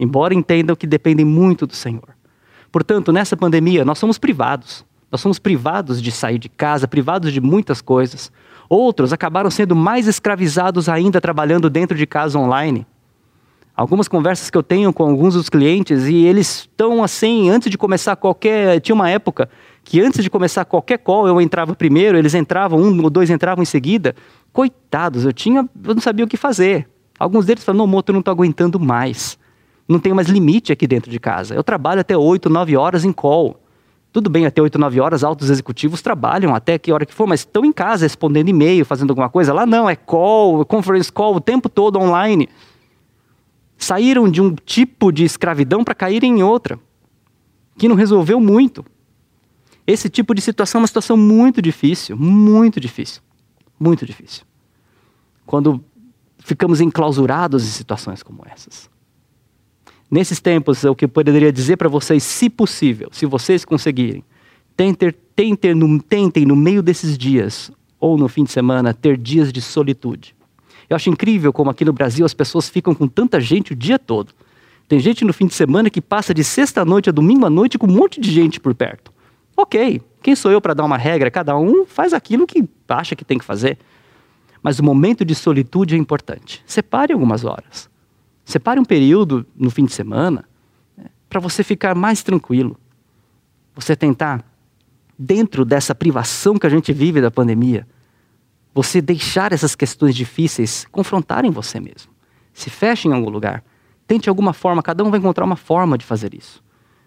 embora 0.00 0.32
entendam 0.34 0.74
que 0.74 0.86
dependem 0.86 1.26
muito 1.26 1.66
do 1.66 1.76
Senhor. 1.76 2.16
Portanto, 2.72 3.12
nessa 3.12 3.36
pandemia, 3.36 3.84
nós 3.84 3.98
somos 3.98 4.16
privados. 4.16 4.84
Nós 5.12 5.20
somos 5.20 5.38
privados 5.38 6.00
de 6.00 6.10
sair 6.10 6.38
de 6.38 6.48
casa, 6.48 6.88
privados 6.88 7.32
de 7.32 7.40
muitas 7.40 7.82
coisas. 7.82 8.32
Outros 8.68 9.12
acabaram 9.12 9.50
sendo 9.50 9.76
mais 9.76 10.08
escravizados 10.08 10.88
ainda 10.88 11.20
trabalhando 11.20 11.68
dentro 11.68 11.98
de 11.98 12.06
casa 12.06 12.38
online. 12.38 12.86
Algumas 13.76 14.08
conversas 14.08 14.48
que 14.48 14.56
eu 14.56 14.62
tenho 14.62 14.92
com 14.92 15.02
alguns 15.02 15.34
dos 15.34 15.48
clientes 15.48 16.06
e 16.06 16.14
eles 16.24 16.60
estão 16.60 17.02
assim, 17.02 17.50
antes 17.50 17.70
de 17.70 17.76
começar 17.76 18.14
qualquer. 18.16 18.80
Tinha 18.80 18.94
uma 18.94 19.10
época 19.10 19.50
que 19.82 20.00
antes 20.00 20.22
de 20.22 20.30
começar 20.30 20.64
qualquer 20.64 20.98
call 20.98 21.26
eu 21.26 21.40
entrava 21.40 21.74
primeiro, 21.74 22.16
eles 22.16 22.34
entravam, 22.34 22.78
um 22.78 23.02
ou 23.02 23.10
dois 23.10 23.30
entravam 23.30 23.62
em 23.62 23.66
seguida. 23.66 24.14
Coitados, 24.52 25.24
eu 25.24 25.32
tinha. 25.32 25.68
Eu 25.84 25.94
não 25.94 26.00
sabia 26.00 26.24
o 26.24 26.28
que 26.28 26.36
fazer. 26.36 26.88
Alguns 27.18 27.44
deles 27.44 27.64
falaram: 27.64 27.84
não, 27.84 27.90
moto, 27.90 28.10
eu 28.10 28.12
não 28.14 28.20
estou 28.20 28.32
aguentando 28.32 28.78
mais. 28.78 29.38
Não 29.90 29.98
tenho 29.98 30.14
mais 30.14 30.28
limite 30.28 30.72
aqui 30.72 30.86
dentro 30.86 31.10
de 31.10 31.18
casa. 31.18 31.52
Eu 31.52 31.64
trabalho 31.64 32.00
até 32.00 32.16
8, 32.16 32.48
9 32.48 32.76
horas 32.76 33.04
em 33.04 33.12
call. 33.12 33.60
Tudo 34.12 34.30
bem, 34.30 34.46
até 34.46 34.62
8, 34.62 34.78
9 34.78 35.00
horas, 35.00 35.24
altos 35.24 35.50
executivos 35.50 36.00
trabalham 36.00 36.54
até 36.54 36.78
que 36.78 36.92
hora 36.92 37.04
que 37.04 37.12
for, 37.12 37.26
mas 37.26 37.40
estão 37.40 37.64
em 37.64 37.72
casa 37.72 38.04
respondendo 38.04 38.48
e-mail, 38.48 38.84
fazendo 38.84 39.10
alguma 39.10 39.28
coisa. 39.28 39.52
Lá 39.52 39.66
não, 39.66 39.90
é 39.90 39.96
call, 39.96 40.64
conference 40.64 41.10
call 41.12 41.34
o 41.34 41.40
tempo 41.40 41.68
todo 41.68 41.98
online 41.98 42.48
saíram 43.76 44.30
de 44.30 44.40
um 44.40 44.54
tipo 44.54 45.10
de 45.10 45.24
escravidão 45.24 45.82
para 45.82 45.94
caírem 45.94 46.38
em 46.38 46.42
outra, 46.42 46.78
que 47.76 47.88
não 47.88 47.96
resolveu 47.96 48.38
muito. 48.38 48.84
Esse 49.86 50.08
tipo 50.08 50.34
de 50.34 50.40
situação 50.40 50.78
é 50.78 50.82
uma 50.82 50.86
situação 50.86 51.16
muito 51.16 51.60
difícil, 51.60 52.16
muito 52.16 52.78
difícil, 52.78 53.22
muito 53.78 54.06
difícil. 54.06 54.44
Quando 55.46 55.84
ficamos 56.38 56.80
enclausurados 56.80 57.64
em 57.64 57.70
situações 57.70 58.22
como 58.22 58.44
essas. 58.46 58.88
Nesses 60.10 60.40
tempos, 60.40 60.82
o 60.84 60.94
que 60.94 61.04
eu 61.04 61.08
poderia 61.08 61.52
dizer 61.52 61.76
para 61.76 61.88
vocês, 61.88 62.22
se 62.22 62.50
possível, 62.50 63.08
se 63.12 63.26
vocês 63.26 63.64
conseguirem, 63.64 64.24
tentem, 64.76 65.14
tentem, 65.36 65.74
no, 65.74 66.02
tentem 66.02 66.44
no 66.44 66.56
meio 66.56 66.82
desses 66.82 67.16
dias, 67.16 67.70
ou 68.00 68.18
no 68.18 68.28
fim 68.28 68.42
de 68.42 68.50
semana, 68.50 68.92
ter 68.92 69.16
dias 69.16 69.52
de 69.52 69.60
solitude. 69.60 70.34
Eu 70.88 70.96
acho 70.96 71.08
incrível 71.08 71.52
como 71.52 71.70
aqui 71.70 71.84
no 71.84 71.92
Brasil 71.92 72.26
as 72.26 72.34
pessoas 72.34 72.68
ficam 72.68 72.94
com 72.94 73.06
tanta 73.06 73.40
gente 73.40 73.72
o 73.72 73.76
dia 73.76 73.98
todo. 73.98 74.32
Tem 74.88 74.98
gente 74.98 75.24
no 75.24 75.32
fim 75.32 75.46
de 75.46 75.54
semana 75.54 75.88
que 75.88 76.00
passa 76.00 76.34
de 76.34 76.42
sexta-noite 76.42 77.08
a 77.08 77.12
domingo 77.12 77.46
à 77.46 77.50
noite 77.50 77.78
com 77.78 77.86
um 77.86 77.94
monte 77.94 78.20
de 78.20 78.28
gente 78.32 78.58
por 78.58 78.74
perto. 78.74 79.12
Ok, 79.56 80.02
quem 80.20 80.34
sou 80.34 80.50
eu 80.50 80.60
para 80.60 80.74
dar 80.74 80.84
uma 80.84 80.96
regra? 80.96 81.30
Cada 81.30 81.56
um 81.56 81.86
faz 81.86 82.12
aquilo 82.12 82.44
que 82.44 82.68
acha 82.88 83.14
que 83.14 83.24
tem 83.24 83.38
que 83.38 83.44
fazer. 83.44 83.78
Mas 84.60 84.80
o 84.80 84.82
momento 84.82 85.24
de 85.24 85.34
solitude 85.34 85.94
é 85.94 85.98
importante. 85.98 86.60
Separe 86.66 87.12
algumas 87.12 87.44
horas. 87.44 87.88
Separe 88.50 88.80
um 88.80 88.84
período 88.84 89.46
no 89.54 89.70
fim 89.70 89.84
de 89.84 89.92
semana 89.92 90.44
né, 90.98 91.04
para 91.28 91.38
você 91.38 91.62
ficar 91.62 91.94
mais 91.94 92.20
tranquilo. 92.20 92.76
Você 93.76 93.94
tentar, 93.94 94.44
dentro 95.16 95.64
dessa 95.64 95.94
privação 95.94 96.58
que 96.58 96.66
a 96.66 96.70
gente 96.70 96.92
vive 96.92 97.20
da 97.20 97.30
pandemia, 97.30 97.86
você 98.74 99.00
deixar 99.00 99.52
essas 99.52 99.76
questões 99.76 100.16
difíceis 100.16 100.84
confrontarem 100.90 101.52
você 101.52 101.78
mesmo. 101.78 102.10
Se 102.52 102.68
feche 102.68 103.06
em 103.06 103.12
algum 103.12 103.30
lugar. 103.30 103.62
Tente 104.04 104.28
alguma 104.28 104.52
forma, 104.52 104.82
cada 104.82 105.04
um 105.04 105.10
vai 105.12 105.20
encontrar 105.20 105.44
uma 105.44 105.54
forma 105.54 105.96
de 105.96 106.04
fazer 106.04 106.34
isso. 106.34 106.60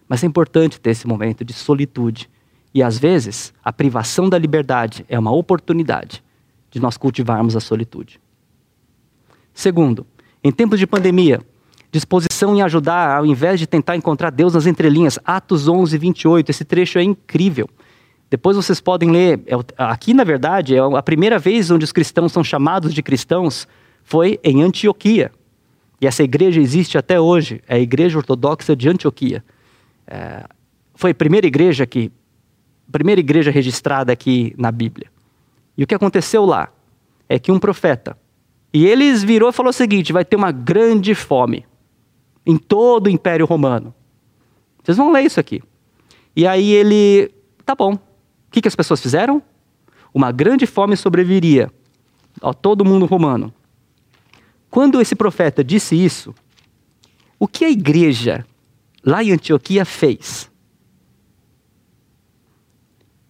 Mas 0.07 0.23
é 0.23 0.27
importante 0.27 0.79
ter 0.79 0.91
esse 0.91 1.05
momento 1.05 1.43
de 1.43 1.51
solitude. 1.51 2.29
E 2.73 2.81
às 2.81 2.97
vezes, 2.97 3.53
a 3.61 3.73
privação 3.73 4.29
da 4.29 4.37
liberdade 4.37 5.05
é 5.09 5.19
uma 5.19 5.33
oportunidade 5.33 6.23
de 6.71 6.79
nós 6.79 6.95
cultivarmos 6.95 7.53
a 7.53 7.59
solitude. 7.59 8.21
Segundo, 9.53 10.07
em 10.43 10.51
tempos 10.51 10.77
de 10.79 10.85
pandemia, 10.85 11.39
disposição 11.91 12.55
em 12.55 12.61
ajudar 12.61 13.17
ao 13.17 13.25
invés 13.25 13.59
de 13.59 13.67
tentar 13.67 13.95
encontrar 13.95 14.31
Deus 14.31 14.53
nas 14.53 14.65
entrelinhas. 14.65 15.19
Atos 15.23 15.67
11, 15.67 15.97
28. 15.97 16.49
Esse 16.49 16.65
trecho 16.65 16.97
é 16.97 17.03
incrível. 17.03 17.69
Depois 18.29 18.57
vocês 18.57 18.81
podem 18.81 19.11
ler. 19.11 19.41
É 19.45 19.55
aqui, 19.77 20.13
na 20.13 20.23
verdade, 20.23 20.75
é 20.75 20.79
a 20.79 21.03
primeira 21.03 21.37
vez 21.37 21.69
onde 21.69 21.85
os 21.85 21.91
cristãos 21.91 22.31
são 22.31 22.43
chamados 22.43 22.93
de 22.93 23.03
cristãos 23.03 23.67
foi 24.03 24.39
em 24.43 24.61
Antioquia. 24.61 25.31
E 26.01 26.07
essa 26.07 26.23
igreja 26.23 26.59
existe 26.59 26.97
até 26.97 27.19
hoje, 27.19 27.61
é 27.67 27.75
a 27.75 27.79
Igreja 27.79 28.17
Ortodoxa 28.17 28.75
de 28.75 28.89
Antioquia. 28.89 29.43
É, 30.05 30.43
foi 30.95 31.11
a 31.11 31.15
primeira 31.15 31.47
igreja 31.47 31.85
que, 31.85 32.11
primeira 32.91 33.21
igreja 33.21 33.51
registrada 33.51 34.11
aqui 34.11 34.53
na 34.57 34.71
Bíblia. 34.71 35.07
E 35.77 35.83
o 35.83 35.87
que 35.87 35.95
aconteceu 35.95 36.43
lá 36.43 36.69
é 37.29 37.39
que 37.39 37.51
um 37.51 37.59
profeta, 37.59 38.17
e 38.73 38.85
eles 38.85 39.23
virou 39.23 39.49
e 39.49 39.53
falou 39.53 39.69
o 39.69 39.73
seguinte: 39.73 40.11
vai 40.11 40.25
ter 40.25 40.35
uma 40.35 40.51
grande 40.51 41.13
fome 41.13 41.65
em 42.45 42.57
todo 42.57 43.07
o 43.07 43.09
Império 43.09 43.45
Romano. 43.45 43.93
Vocês 44.83 44.97
vão 44.97 45.11
ler 45.11 45.23
isso 45.23 45.39
aqui. 45.39 45.61
E 46.35 46.47
aí 46.47 46.71
ele, 46.71 47.31
tá 47.63 47.75
bom, 47.75 47.97
que, 48.53 48.61
que 48.61 48.67
as 48.67 48.75
pessoas 48.75 49.01
fizeram? 49.01 49.41
Uma 50.13 50.31
grande 50.31 50.67
fome 50.67 50.95
sobreviria 50.95 51.71
a 52.39 52.53
todo 52.53 52.85
mundo 52.85 53.07
romano. 53.07 53.51
Quando 54.69 55.01
esse 55.01 55.15
profeta 55.15 55.63
disse 55.63 55.95
isso, 55.95 56.33
o 57.39 57.47
que 57.47 57.65
a 57.65 57.69
igreja 57.69 58.45
lá 59.03 59.23
em 59.23 59.31
Antioquia 59.31 59.83
fez? 59.83 60.51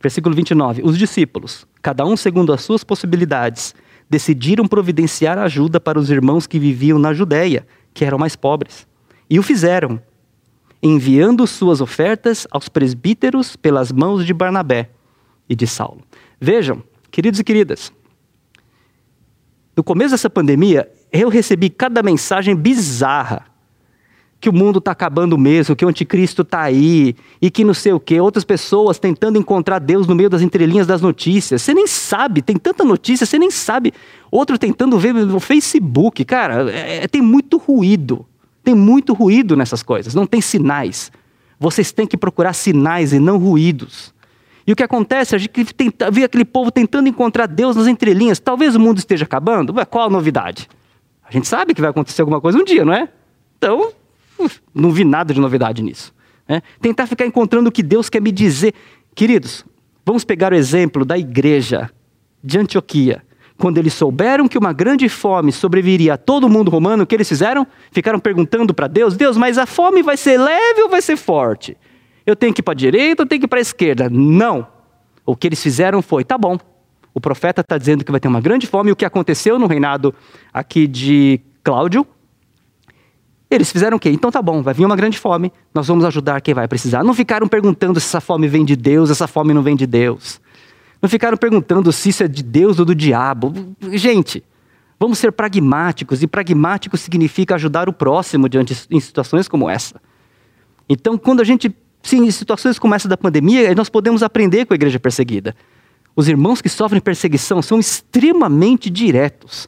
Versículo 0.02 0.36
29. 0.36 0.82
Os 0.84 0.98
discípulos, 0.98 1.66
cada 1.82 2.06
um 2.06 2.18
segundo 2.18 2.52
as 2.52 2.62
suas 2.62 2.84
possibilidades, 2.84 3.74
decidiram 4.14 4.68
providenciar 4.68 5.40
ajuda 5.40 5.80
para 5.80 5.98
os 5.98 6.12
irmãos 6.12 6.46
que 6.46 6.60
viviam 6.60 7.00
na 7.00 7.14
Judéia, 7.14 7.66
que 7.96 8.06
eram 8.06 8.20
mais 8.20 8.36
pobres. 8.36 8.86
E 9.28 9.40
o 9.40 9.44
fizeram, 9.44 10.00
enviando 10.84 11.48
suas 11.48 11.82
ofertas 11.82 12.46
aos 12.52 12.70
presbíteros 12.70 13.56
pelas 13.56 13.92
mãos 13.92 14.24
de 14.24 14.32
Barnabé 14.32 14.92
e 15.50 15.56
de 15.56 15.66
Saulo. 15.66 16.02
Vejam, 16.40 16.84
queridos 17.10 17.40
e 17.40 17.44
queridas, 17.44 17.92
no 19.76 19.84
começo 19.84 20.12
dessa 20.12 20.30
pandemia, 20.30 20.88
eu 21.12 21.28
recebi 21.28 21.68
cada 21.68 22.04
mensagem 22.04 22.56
bizarra. 22.56 23.48
Que 24.44 24.50
o 24.50 24.54
mundo 24.54 24.80
está 24.80 24.92
acabando 24.92 25.38
mesmo, 25.38 25.74
que 25.74 25.86
o 25.86 25.88
anticristo 25.88 26.42
está 26.42 26.64
aí, 26.64 27.16
e 27.42 27.50
que 27.50 27.64
não 27.64 27.74
sei 27.74 27.94
o 27.94 28.00
quê. 28.00 28.20
Outras 28.20 28.44
pessoas 28.44 29.00
tentando 29.00 29.40
encontrar 29.40 29.80
Deus 29.80 30.06
no 30.06 30.14
meio 30.14 30.30
das 30.30 30.42
entrelinhas 30.42 30.86
das 30.86 31.02
notícias. 31.02 31.62
Você 31.62 31.74
nem 31.74 31.88
sabe, 31.88 32.42
tem 32.42 32.58
tanta 32.58 32.84
notícia, 32.84 33.26
você 33.26 33.40
nem 33.40 33.50
sabe. 33.50 33.94
Outro 34.30 34.58
tentando 34.58 35.00
ver 35.00 35.14
no 35.14 35.40
Facebook. 35.40 36.26
Cara, 36.26 36.70
é, 36.70 37.06
é, 37.06 37.08
tem 37.08 37.22
muito 37.22 37.56
ruído. 37.56 38.26
Tem 38.62 38.76
muito 38.76 39.14
ruído 39.14 39.56
nessas 39.56 39.82
coisas, 39.82 40.14
não 40.14 40.28
tem 40.28 40.42
sinais. 40.42 41.10
Vocês 41.58 41.94
têm 41.94 42.06
que 42.06 42.18
procurar 42.18 42.52
sinais 42.52 43.14
e 43.14 43.20
não 43.20 43.38
ruídos. 43.38 44.14
E 44.68 44.74
o 44.74 44.76
que 44.76 44.84
acontece? 44.84 45.36
A 45.36 45.38
gente 45.38 45.74
tenta, 45.74 46.12
vê 46.12 46.26
aquele 46.26 46.44
povo 46.44 46.70
tentando 46.70 47.08
encontrar 47.08 47.48
Deus 47.48 47.78
nas 47.78 47.88
entrelinhas. 47.88 48.40
Talvez 48.40 48.76
o 48.76 48.80
mundo 48.80 48.98
esteja 48.98 49.24
acabando. 49.24 49.74
Ué, 49.74 49.86
qual 49.86 50.08
a 50.08 50.10
novidade? 50.10 50.68
A 51.26 51.32
gente 51.32 51.48
sabe 51.48 51.74
que 51.74 51.80
vai 51.80 51.92
acontecer 51.92 52.22
alguma 52.22 52.42
coisa 52.42 52.58
um 52.58 52.66
dia, 52.66 52.84
não 52.84 52.94
é? 52.94 53.08
Então, 53.58 53.94
não 54.74 54.92
vi 54.92 55.04
nada 55.04 55.34
de 55.34 55.40
novidade 55.40 55.82
nisso. 55.82 56.14
Né? 56.48 56.62
Tentar 56.82 57.08
ficar 57.08 57.26
encontrando 57.26 57.70
o 57.70 57.72
que 57.72 57.84
Deus 57.84 58.10
quer 58.10 58.22
me 58.22 58.32
dizer. 58.32 58.74
Queridos, 59.16 59.66
vamos 60.06 60.24
pegar 60.24 60.52
o 60.52 60.56
exemplo 60.56 61.06
da 61.06 61.18
igreja 61.18 61.90
de 62.44 62.60
Antioquia. 62.60 63.24
Quando 63.58 63.78
eles 63.78 63.94
souberam 63.94 64.48
que 64.48 64.58
uma 64.58 64.74
grande 64.74 65.08
fome 65.08 65.52
sobreviria 65.52 66.16
a 66.16 66.18
todo 66.18 66.50
mundo 66.50 66.72
romano, 66.72 67.04
o 67.04 67.06
que 67.06 67.16
eles 67.16 67.30
fizeram? 67.30 67.66
Ficaram 67.92 68.20
perguntando 68.20 68.74
para 68.74 68.88
Deus: 68.88 69.16
Deus, 69.16 69.38
mas 69.38 69.58
a 69.58 69.66
fome 69.66 70.02
vai 70.02 70.18
ser 70.18 70.40
leve 70.40 70.82
ou 70.82 70.90
vai 70.90 71.02
ser 71.02 71.16
forte? 71.16 71.78
Eu 72.26 72.36
tenho 72.36 72.54
que 72.54 72.62
ir 72.62 72.64
para 72.64 72.74
a 72.74 72.76
direita 72.76 73.24
ou 73.24 73.28
tenho 73.28 73.40
que 73.40 73.46
ir 73.46 73.48
para 73.50 73.60
a 73.60 73.62
esquerda? 73.62 74.10
Não. 74.10 74.68
O 75.26 75.36
que 75.36 75.48
eles 75.48 75.62
fizeram 75.62 76.02
foi: 76.02 76.24
tá 76.24 76.38
bom, 76.38 76.58
o 77.14 77.22
profeta 77.22 77.62
está 77.62 77.78
dizendo 77.78 78.04
que 78.04 78.12
vai 78.12 78.20
ter 78.20 78.28
uma 78.28 78.42
grande 78.42 78.66
fome. 78.66 78.92
O 78.92 78.96
que 78.96 79.06
aconteceu 79.06 79.60
no 79.60 79.68
reinado 79.68 80.14
aqui 80.52 80.88
de 80.88 81.40
Cláudio? 81.64 82.06
Eles 83.54 83.72
fizeram 83.72 83.98
o 83.98 84.00
quê? 84.00 84.10
Então 84.10 84.32
tá 84.32 84.42
bom, 84.42 84.62
vai 84.62 84.74
vir 84.74 84.86
uma 84.86 84.96
grande 84.96 85.18
fome, 85.18 85.52
nós 85.74 85.88
vamos 85.88 86.04
ajudar 86.06 86.42
quem 86.42 86.54
vai 86.54 86.68
precisar. 86.68 87.04
Não 87.04 87.14
ficaram 87.14 87.48
perguntando 87.48 88.00
se 88.00 88.08
essa 88.08 88.22
fome 88.22 88.48
vem 88.48 88.66
de 88.66 88.76
Deus, 88.76 89.10
essa 89.10 89.28
fome 89.28 89.54
não 89.54 89.62
vem 89.62 89.76
de 89.76 89.86
Deus. 89.86 90.42
Não 91.02 91.10
ficaram 91.10 91.38
perguntando 91.38 91.92
se 91.92 92.10
isso 92.10 92.24
é 92.24 92.28
de 92.28 92.42
Deus 92.42 92.80
ou 92.80 92.86
do 92.86 92.96
diabo. 92.96 93.54
Gente, 93.92 94.44
Vamos 95.04 95.20
ser 95.20 95.34
pragmáticos, 95.34 96.24
e 96.24 96.28
pragmático 96.28 96.96
significa 96.96 97.56
ajudar 97.56 97.90
o 97.90 97.94
próximo 97.94 98.48
diante 98.48 98.74
em 98.90 99.02
situações 99.02 99.50
como 99.50 99.70
essa. 99.70 100.02
Então, 100.88 101.18
quando 101.18 101.42
a 101.42 101.44
gente, 101.44 101.76
sim, 102.02 102.26
em 102.26 102.32
situações 102.32 102.80
como 102.80 102.96
essa 102.96 103.10
da 103.10 103.18
pandemia, 103.18 103.76
nós 103.76 103.90
podemos 103.90 104.24
aprender 104.24 104.66
com 104.66 104.74
a 104.74 104.76
igreja 104.76 104.98
perseguida. 105.02 105.54
Os 106.16 106.30
irmãos 106.30 106.62
que 106.62 106.70
sofrem 106.70 107.02
perseguição 107.02 107.62
são 107.62 107.80
extremamente 107.80 108.90
diretos. 108.90 109.68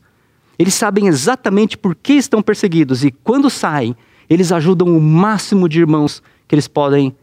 Eles 0.57 0.73
sabem 0.73 1.07
exatamente 1.07 1.77
por 1.77 1.95
que 1.95 2.13
estão 2.13 2.41
perseguidos 2.41 3.03
e 3.03 3.11
quando 3.11 3.49
saem, 3.49 3.95
eles 4.29 4.51
ajudam 4.51 4.87
o 4.87 5.01
máximo 5.01 5.67
de 5.67 5.79
irmãos 5.79 6.21
que 6.47 6.55
eles 6.55 6.67
podem 6.67 7.15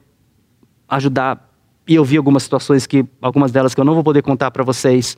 ajudar. 0.88 1.50
E 1.88 1.94
eu 1.94 2.04
vi 2.04 2.16
algumas 2.16 2.42
situações 2.42 2.86
que, 2.86 3.04
algumas 3.20 3.50
delas 3.50 3.74
que 3.74 3.80
eu 3.80 3.84
não 3.84 3.94
vou 3.94 4.04
poder 4.04 4.22
contar 4.22 4.50
para 4.50 4.62
vocês, 4.62 5.16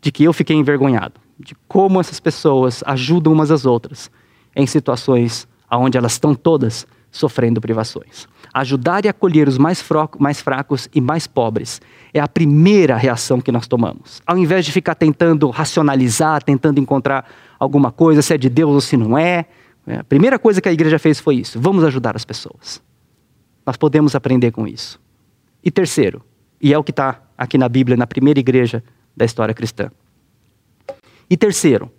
de 0.00 0.12
que 0.12 0.24
eu 0.24 0.32
fiquei 0.32 0.56
envergonhado, 0.56 1.20
de 1.38 1.54
como 1.66 2.00
essas 2.00 2.20
pessoas 2.20 2.82
ajudam 2.86 3.32
umas 3.32 3.50
às 3.50 3.64
outras 3.64 4.10
em 4.54 4.66
situações 4.66 5.48
onde 5.70 5.96
elas 5.96 6.12
estão 6.12 6.34
todas 6.34 6.86
sofrendo 7.10 7.60
privações. 7.60 8.28
Ajudar 8.54 9.04
e 9.04 9.08
acolher 9.08 9.48
os 9.48 9.58
mais, 9.58 9.84
mais 10.18 10.40
fracos 10.40 10.88
e 10.94 11.00
mais 11.00 11.26
pobres 11.26 11.82
é 12.12 12.20
a 12.20 12.28
primeira 12.28 12.96
reação 12.96 13.40
que 13.40 13.50
nós 13.50 13.66
tomamos. 13.66 14.22
Ao 14.24 14.38
invés 14.38 14.64
de 14.64 14.70
ficar 14.70 14.94
tentando 14.94 15.50
racionalizar, 15.50 16.40
tentando 16.40 16.78
encontrar 16.78 17.28
alguma 17.58 17.90
coisa, 17.90 18.22
se 18.22 18.32
é 18.32 18.38
de 18.38 18.48
Deus 18.48 18.72
ou 18.72 18.80
se 18.80 18.96
não 18.96 19.18
é, 19.18 19.46
é, 19.86 19.96
a 19.96 20.04
primeira 20.04 20.38
coisa 20.38 20.60
que 20.60 20.68
a 20.68 20.72
igreja 20.72 20.98
fez 20.98 21.18
foi 21.18 21.36
isso: 21.36 21.60
vamos 21.60 21.82
ajudar 21.82 22.14
as 22.14 22.24
pessoas. 22.24 22.80
Nós 23.66 23.76
podemos 23.76 24.14
aprender 24.14 24.52
com 24.52 24.66
isso. 24.68 25.00
E 25.62 25.70
terceiro, 25.70 26.22
e 26.60 26.72
é 26.72 26.78
o 26.78 26.84
que 26.84 26.92
está 26.92 27.22
aqui 27.36 27.58
na 27.58 27.68
Bíblia, 27.68 27.96
na 27.96 28.06
primeira 28.06 28.38
igreja 28.38 28.84
da 29.16 29.24
história 29.24 29.52
cristã. 29.52 29.90
E 31.28 31.36
terceiro, 31.36 31.90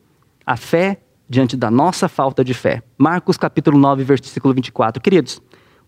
a 0.46 0.56
fé 0.56 1.02
diante 1.28 1.58
da 1.58 1.72
nossa 1.72 2.08
falta 2.08 2.44
de 2.44 2.54
fé. 2.54 2.84
Marcos 2.98 3.36
capítulo 3.36 3.78
9, 3.78 4.04
versículo 4.04 4.54
24. 4.54 5.02
Queridos, 5.02 5.42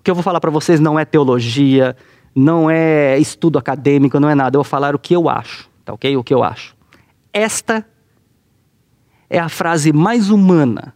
que 0.08 0.12
eu 0.12 0.16
vou 0.16 0.24
falar 0.24 0.40
para 0.40 0.50
vocês 0.50 0.80
não 0.80 0.98
é 0.98 1.04
teologia, 1.04 1.94
não 2.34 2.70
é 2.72 3.20
estudo 3.20 3.60
acadêmico, 3.60 4.22
não 4.22 4.30
é 4.30 4.36
nada. 4.36 4.56
Eu 4.56 4.64
vou 4.64 4.70
falar 4.70 4.96
o 4.96 5.00
que 5.00 5.14
eu 5.14 5.28
acho, 5.28 5.70
tá 5.84 5.92
ok? 5.92 6.16
O 6.16 6.24
que 6.24 6.34
eu 6.34 6.42
acho. 6.46 6.78
Esta 7.34 7.86
é 9.30 9.38
a 9.38 9.50
frase 9.50 9.92
mais 9.92 10.30
humana, 10.30 10.94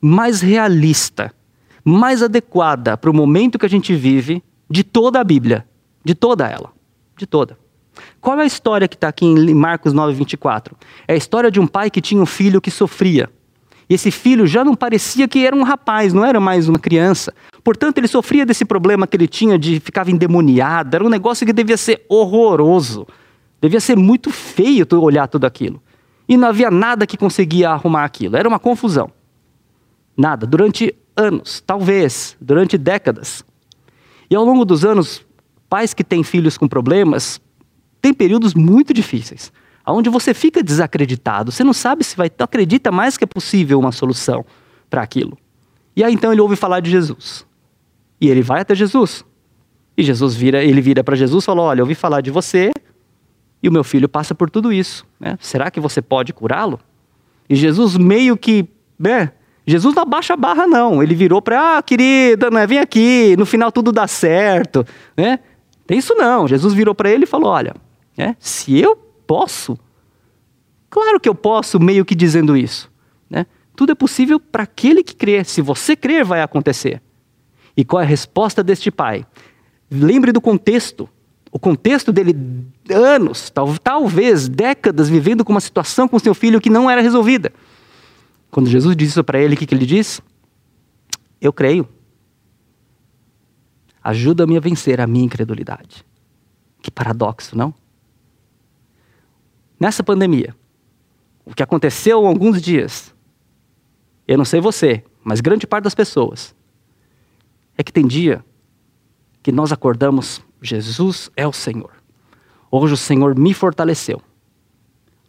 mais 0.00 0.40
realista, 0.40 1.34
mais 1.84 2.22
adequada 2.22 2.96
para 2.96 3.10
o 3.10 3.14
momento 3.14 3.58
que 3.58 3.66
a 3.66 3.68
gente 3.68 3.94
vive 3.94 4.42
de 4.70 4.82
toda 4.82 5.20
a 5.20 5.24
Bíblia, 5.24 5.68
de 6.02 6.14
toda 6.14 6.48
ela, 6.48 6.72
de 7.14 7.26
toda. 7.26 7.58
Qual 8.22 8.40
é 8.40 8.44
a 8.44 8.46
história 8.46 8.88
que 8.88 8.94
está 8.96 9.08
aqui 9.08 9.26
em 9.26 9.52
Marcos 9.52 9.92
9, 9.92 10.14
24? 10.14 10.74
É 11.06 11.12
a 11.12 11.16
história 11.16 11.50
de 11.50 11.60
um 11.60 11.66
pai 11.66 11.90
que 11.90 12.00
tinha 12.00 12.22
um 12.22 12.26
filho 12.26 12.58
que 12.58 12.70
sofria. 12.70 13.28
E 13.88 13.94
esse 13.94 14.10
filho 14.10 14.46
já 14.46 14.64
não 14.64 14.74
parecia 14.74 15.28
que 15.28 15.46
era 15.46 15.54
um 15.54 15.62
rapaz, 15.62 16.12
não 16.12 16.24
era 16.24 16.40
mais 16.40 16.68
uma 16.68 16.78
criança. 16.78 17.32
Portanto, 17.62 17.98
ele 17.98 18.08
sofria 18.08 18.44
desse 18.44 18.64
problema 18.64 19.06
que 19.06 19.16
ele 19.16 19.28
tinha 19.28 19.58
de 19.58 19.78
ficava 19.78 20.10
endemoniado. 20.10 20.96
Era 20.96 21.04
um 21.04 21.08
negócio 21.08 21.46
que 21.46 21.52
devia 21.52 21.76
ser 21.76 22.04
horroroso. 22.08 23.06
Devia 23.60 23.80
ser 23.80 23.96
muito 23.96 24.30
feio 24.30 24.86
olhar 25.00 25.28
tudo 25.28 25.44
aquilo. 25.44 25.80
E 26.28 26.36
não 26.36 26.48
havia 26.48 26.70
nada 26.70 27.06
que 27.06 27.16
conseguia 27.16 27.70
arrumar 27.70 28.04
aquilo. 28.04 28.36
Era 28.36 28.48
uma 28.48 28.58
confusão. 28.58 29.10
Nada. 30.16 30.46
Durante 30.46 30.94
anos, 31.16 31.62
talvez, 31.64 32.36
durante 32.40 32.76
décadas. 32.76 33.44
E 34.28 34.34
ao 34.34 34.44
longo 34.44 34.64
dos 34.64 34.84
anos, 34.84 35.24
pais 35.68 35.94
que 35.94 36.02
têm 36.02 36.24
filhos 36.24 36.58
com 36.58 36.66
problemas 36.66 37.40
têm 38.02 38.12
períodos 38.12 38.54
muito 38.54 38.92
difíceis 38.92 39.52
onde 39.92 40.10
você 40.10 40.34
fica 40.34 40.62
desacreditado, 40.62 41.52
você 41.52 41.62
não 41.62 41.72
sabe 41.72 42.02
se 42.02 42.16
vai, 42.16 42.30
acredita 42.38 42.90
mais 42.90 43.16
que 43.16 43.24
é 43.24 43.26
possível 43.26 43.78
uma 43.78 43.92
solução 43.92 44.44
para 44.90 45.02
aquilo. 45.02 45.38
E 45.94 46.02
aí 46.02 46.12
então 46.12 46.32
ele 46.32 46.40
ouve 46.40 46.56
falar 46.56 46.80
de 46.80 46.90
Jesus. 46.90 47.46
E 48.20 48.28
ele 48.28 48.42
vai 48.42 48.60
até 48.60 48.74
Jesus. 48.74 49.24
E 49.96 50.02
Jesus 50.02 50.34
vira, 50.34 50.62
ele 50.62 50.80
vira 50.80 51.02
para 51.02 51.16
Jesus 51.16 51.44
e 51.44 51.46
fala: 51.46 51.62
"Olha, 51.62 51.80
eu 51.80 51.84
ouvi 51.84 51.94
falar 51.94 52.20
de 52.20 52.30
você 52.30 52.70
e 53.62 53.68
o 53.68 53.72
meu 53.72 53.82
filho 53.82 54.08
passa 54.08 54.34
por 54.34 54.50
tudo 54.50 54.72
isso, 54.72 55.06
né? 55.18 55.38
Será 55.40 55.70
que 55.70 55.80
você 55.80 56.02
pode 56.02 56.32
curá-lo?" 56.32 56.78
E 57.48 57.54
Jesus 57.54 57.96
meio 57.96 58.36
que, 58.36 58.68
né? 58.98 59.32
Jesus 59.66 59.94
não 59.94 60.02
abaixa 60.02 60.34
a 60.34 60.36
barra 60.36 60.66
não. 60.66 61.02
Ele 61.02 61.14
virou 61.14 61.40
para: 61.40 61.78
"Ah, 61.78 61.82
querida, 61.82 62.50
né, 62.50 62.66
vem 62.66 62.78
aqui, 62.78 63.34
no 63.38 63.46
final 63.46 63.72
tudo 63.72 63.92
dá 63.92 64.06
certo", 64.06 64.84
né? 65.16 65.38
Tem 65.86 65.98
isso 65.98 66.14
não. 66.14 66.46
Jesus 66.46 66.74
virou 66.74 66.94
para 66.94 67.08
ele 67.10 67.24
e 67.24 67.26
falou: 67.26 67.50
"Olha, 67.50 67.74
né, 68.18 68.36
se 68.38 68.78
eu 68.78 69.05
posso? 69.26 69.78
Claro 70.88 71.20
que 71.20 71.28
eu 71.28 71.34
posso, 71.34 71.80
meio 71.80 72.04
que 72.04 72.14
dizendo 72.14 72.56
isso. 72.56 72.90
Né? 73.28 73.46
Tudo 73.74 73.92
é 73.92 73.94
possível 73.94 74.40
para 74.40 74.62
aquele 74.62 75.02
que 75.02 75.14
crê. 75.14 75.44
Se 75.44 75.60
você 75.60 75.94
crer, 75.94 76.24
vai 76.24 76.42
acontecer. 76.42 77.02
E 77.76 77.84
qual 77.84 78.00
é 78.00 78.04
a 78.04 78.08
resposta 78.08 78.62
deste 78.62 78.90
pai? 78.90 79.26
Lembre 79.90 80.32
do 80.32 80.40
contexto. 80.40 81.08
O 81.52 81.58
contexto 81.58 82.12
dele, 82.12 82.34
anos, 82.90 83.50
tal, 83.50 83.76
talvez 83.78 84.48
décadas, 84.48 85.08
vivendo 85.08 85.44
com 85.44 85.52
uma 85.52 85.60
situação 85.60 86.08
com 86.08 86.18
seu 86.18 86.34
filho 86.34 86.60
que 86.60 86.70
não 86.70 86.88
era 86.88 87.00
resolvida. 87.00 87.52
Quando 88.50 88.68
Jesus 88.68 88.96
disse 88.96 89.12
isso 89.12 89.24
para 89.24 89.38
ele, 89.38 89.54
o 89.54 89.58
que, 89.58 89.66
que 89.66 89.74
ele 89.74 89.86
diz? 89.86 90.20
Eu 91.40 91.52
creio. 91.52 91.88
Ajuda-me 94.02 94.56
a 94.56 94.60
vencer 94.60 95.00
a 95.00 95.06
minha 95.06 95.24
incredulidade. 95.24 96.04
Que 96.80 96.90
paradoxo, 96.90 97.56
não? 97.56 97.74
Nessa 99.78 100.02
pandemia, 100.02 100.54
o 101.44 101.54
que 101.54 101.62
aconteceu 101.62 102.24
há 102.24 102.28
alguns 102.28 102.60
dias, 102.60 103.14
eu 104.26 104.38
não 104.38 104.44
sei 104.44 104.60
você, 104.60 105.04
mas 105.22 105.40
grande 105.40 105.66
parte 105.66 105.84
das 105.84 105.94
pessoas, 105.94 106.54
é 107.76 107.82
que 107.82 107.92
tem 107.92 108.06
dia 108.06 108.44
que 109.42 109.52
nós 109.52 109.70
acordamos, 109.70 110.42
Jesus 110.60 111.30
é 111.36 111.46
o 111.46 111.52
Senhor. 111.52 111.92
Hoje 112.70 112.94
o 112.94 112.96
Senhor 112.96 113.38
me 113.38 113.54
fortaleceu. 113.54 114.20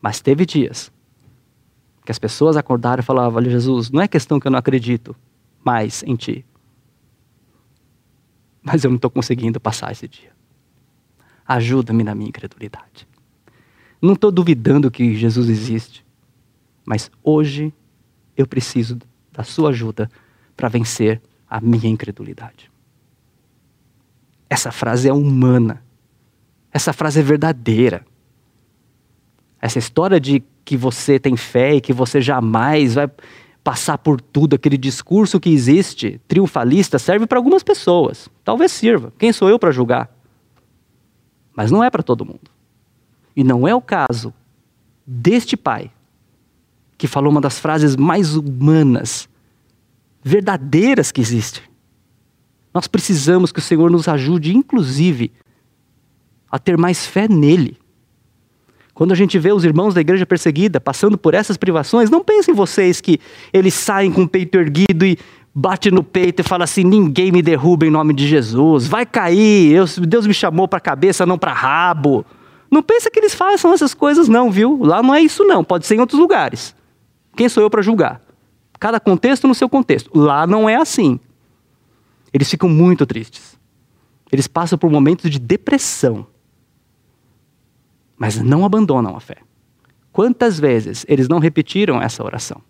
Mas 0.01 0.21
teve 0.21 0.45
dias 0.45 0.91
que 2.05 2.11
as 2.11 2.17
pessoas 2.17 2.55
acordaram 2.55 3.01
e 3.01 3.05
falavam: 3.05 3.37
Olha, 3.37 3.49
Jesus, 3.51 3.91
não 3.91 4.01
é 4.01 4.07
questão 4.07 4.39
que 4.39 4.47
eu 4.47 4.51
não 4.51 4.59
acredito 4.59 5.15
mais 5.63 6.01
em 6.03 6.15
Ti. 6.15 6.45
Mas 8.61 8.83
eu 8.83 8.89
não 8.89 8.95
estou 8.95 9.11
conseguindo 9.11 9.59
passar 9.59 9.91
esse 9.91 10.07
dia. 10.07 10.31
Ajuda-me 11.45 12.03
na 12.03 12.15
minha 12.15 12.29
incredulidade. 12.29 13.07
Não 14.01 14.13
estou 14.13 14.31
duvidando 14.31 14.91
que 14.91 15.15
Jesus 15.15 15.49
existe, 15.49 16.05
mas 16.85 17.11
hoje 17.23 17.73
eu 18.35 18.45
preciso 18.47 18.97
da 19.31 19.43
sua 19.43 19.69
ajuda 19.69 20.09
para 20.55 20.69
vencer 20.69 21.21
a 21.49 21.59
minha 21.59 21.89
incredulidade. 21.89 22.71
Essa 24.49 24.71
frase 24.71 25.09
é 25.09 25.13
humana. 25.13 25.83
Essa 26.71 26.93
frase 26.93 27.19
é 27.19 27.23
verdadeira. 27.23 28.05
Essa 29.61 29.79
história 29.79 30.19
de 30.19 30.43
que 30.63 30.77
você 30.77 31.19
tem 31.19 31.35
fé 31.35 31.75
e 31.75 31.81
que 31.81 31.93
você 31.93 32.21
jamais 32.21 32.95
vai 32.95 33.09
passar 33.63 33.97
por 33.97 34.21
tudo, 34.21 34.55
aquele 34.55 34.77
discurso 34.77 35.39
que 35.39 35.49
existe, 35.49 36.21
triunfalista, 36.27 36.97
serve 36.97 37.27
para 37.27 37.37
algumas 37.37 37.63
pessoas. 37.63 38.29
Talvez 38.43 38.71
sirva. 38.71 39.11
Quem 39.17 39.33
sou 39.33 39.49
eu 39.49 39.59
para 39.59 39.71
julgar? 39.71 40.09
Mas 41.55 41.71
não 41.71 41.83
é 41.83 41.89
para 41.89 42.03
todo 42.03 42.25
mundo. 42.25 42.56
E 43.37 43.43
não 43.43 43.67
é 43.67 43.75
o 43.75 43.79
caso 43.79 44.33
deste 45.05 45.55
pai, 45.55 45.91
que 46.97 47.05
falou 47.05 47.31
uma 47.31 47.39
das 47.39 47.59
frases 47.59 47.95
mais 47.95 48.35
humanas, 48.35 49.29
verdadeiras 50.23 51.11
que 51.11 51.21
existe. 51.21 51.61
Nós 52.73 52.87
precisamos 52.87 53.51
que 53.51 53.59
o 53.59 53.61
Senhor 53.61 53.91
nos 53.91 54.07
ajude, 54.07 54.57
inclusive, 54.57 55.31
a 56.51 56.57
ter 56.57 56.79
mais 56.79 57.05
fé 57.05 57.27
nele. 57.27 57.77
Quando 58.91 59.11
a 59.11 59.15
gente 59.15 59.37
vê 59.37 59.53
os 59.53 59.63
irmãos 59.63 59.93
da 59.93 60.01
igreja 60.01 60.25
perseguida 60.25 60.81
passando 60.81 61.15
por 61.15 61.35
essas 61.35 61.57
privações, 61.57 62.09
não 62.09 62.23
pensem 62.23 62.55
vocês 62.55 62.99
que 62.99 63.19
eles 63.53 63.75
saem 63.75 64.11
com 64.11 64.23
o 64.23 64.27
peito 64.27 64.57
erguido 64.57 65.05
e 65.05 65.15
bate 65.53 65.91
no 65.91 66.03
peito 66.03 66.39
e 66.39 66.43
fala 66.43 66.63
assim: 66.63 66.83
ninguém 66.83 67.31
me 67.31 67.43
derruba 67.43 67.85
em 67.85 67.91
nome 67.91 68.15
de 68.15 68.27
Jesus, 68.27 68.87
vai 68.87 69.05
cair, 69.05 69.73
eu, 69.73 69.85
Deus 70.07 70.25
me 70.25 70.33
chamou 70.33 70.67
para 70.67 70.79
cabeça, 70.79 71.23
não 71.23 71.37
para 71.37 71.53
rabo. 71.53 72.25
Não 72.69 72.83
pensa 72.83 73.09
que 73.09 73.19
eles 73.19 73.33
façam 73.33 73.73
essas 73.73 73.93
coisas, 73.93 74.27
não, 74.27 74.51
viu? 74.51 74.83
Lá 74.83 75.01
não 75.01 75.13
é 75.13 75.21
isso, 75.21 75.43
não. 75.43 75.63
Pode 75.63 75.85
ser 75.85 75.95
em 75.95 75.99
outros 75.99 76.19
lugares. 76.19 76.75
Quem 77.35 77.47
sou 77.47 77.63
eu 77.63 77.69
para 77.69 77.81
julgar? 77.81 78.21
Cada 78.79 78.99
contexto 78.99 79.47
no 79.47 79.55
seu 79.55 79.69
contexto. 79.69 80.11
Lá 80.13 80.45
não 80.45 80.67
é 80.67 80.75
assim. 80.75 81.19
Eles 82.33 82.49
ficam 82.49 82.69
muito 82.69 83.05
tristes. 83.05 83.57
Eles 84.31 84.47
passam 84.47 84.77
por 84.77 84.91
momentos 84.91 85.31
de 85.31 85.39
depressão. 85.39 86.27
Mas 88.17 88.37
não 88.41 88.65
abandonam 88.65 89.15
a 89.15 89.19
fé. 89.19 89.37
Quantas 90.11 90.59
vezes 90.59 91.05
eles 91.07 91.27
não 91.27 91.39
repetiram 91.39 92.01
essa 92.01 92.23
oração? 92.23 92.61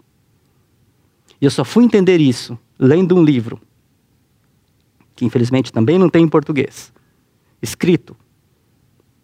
E 1.39 1.45
eu 1.45 1.51
só 1.51 1.63
fui 1.63 1.83
entender 1.83 2.19
isso 2.19 2.57
lendo 2.77 3.15
um 3.15 3.23
livro, 3.23 3.59
que 5.15 5.25
infelizmente 5.25 5.71
também 5.71 5.97
não 5.97 6.09
tem 6.09 6.23
em 6.23 6.27
português, 6.27 6.91
escrito 7.61 8.15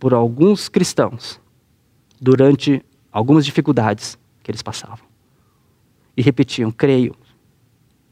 por 0.04 0.14
alguns 0.14 0.68
cristãos 0.68 1.40
durante 2.20 2.84
algumas 3.10 3.46
dificuldades 3.46 4.20
que 4.44 4.52
eles 4.52 4.62
passavam. 4.62 5.08
e 6.18 6.22
repetiam: 6.22 6.70
Creio. 6.74 7.16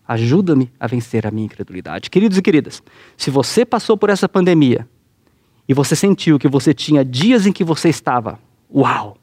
Ajuda-me 0.08 0.71
a 0.80 0.88
vencer 0.88 1.27
a 1.27 1.32
minha 1.32 1.45
incredulidade. 1.45 2.10
Queridos 2.10 2.38
e 2.38 2.41
queridas, 2.41 2.82
se 3.17 3.30
você 3.30 3.65
passou 3.65 3.97
por 3.97 4.10
essa 4.10 4.30
pandemia 4.30 4.88
e 5.67 5.73
você 5.73 5.93
sentiu 5.93 6.39
que 6.39 6.47
você 6.47 6.73
tinha 6.73 7.04
dias 7.04 7.45
em 7.45 7.51
que 7.51 7.62
você 7.62 7.89
estava, 7.89 8.39
uau, 8.73 9.17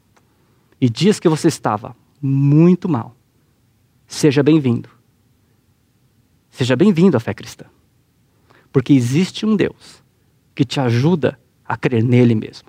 e 0.79 0.87
dias 0.87 1.19
que 1.19 1.27
você 1.27 1.47
estava 1.47 1.95
muito 2.21 2.87
mal, 2.87 3.15
seja 4.05 4.43
bem-vindo. 4.43 4.89
Seja 6.51 6.75
bem-vindo 6.75 7.17
à 7.17 7.19
fé 7.19 7.33
cristã. 7.33 7.65
Porque 8.71 8.93
existe 8.93 9.43
um 9.43 9.55
Deus 9.55 10.03
que 10.53 10.63
te 10.63 10.79
ajuda 10.79 11.39
a 11.69 11.77
crer 11.77 12.03
nele 12.03 12.33
mesmo. 12.33 12.67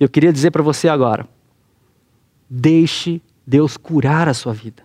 Eu 0.00 0.08
queria 0.08 0.32
dizer 0.32 0.50
para 0.50 0.62
você 0.62 0.88
agora: 0.88 1.28
deixe 2.50 3.22
Deus 3.46 3.76
curar 3.76 4.28
a 4.28 4.34
sua 4.34 4.52
vida. 4.52 4.82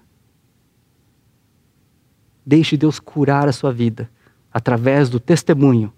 Deixe 2.45 2.77
Deus 2.77 2.99
curar 2.99 3.47
a 3.47 3.51
sua 3.51 3.73
vida 3.73 4.09
através 4.53 5.09
do 5.09 5.19
testemunho 5.19 5.91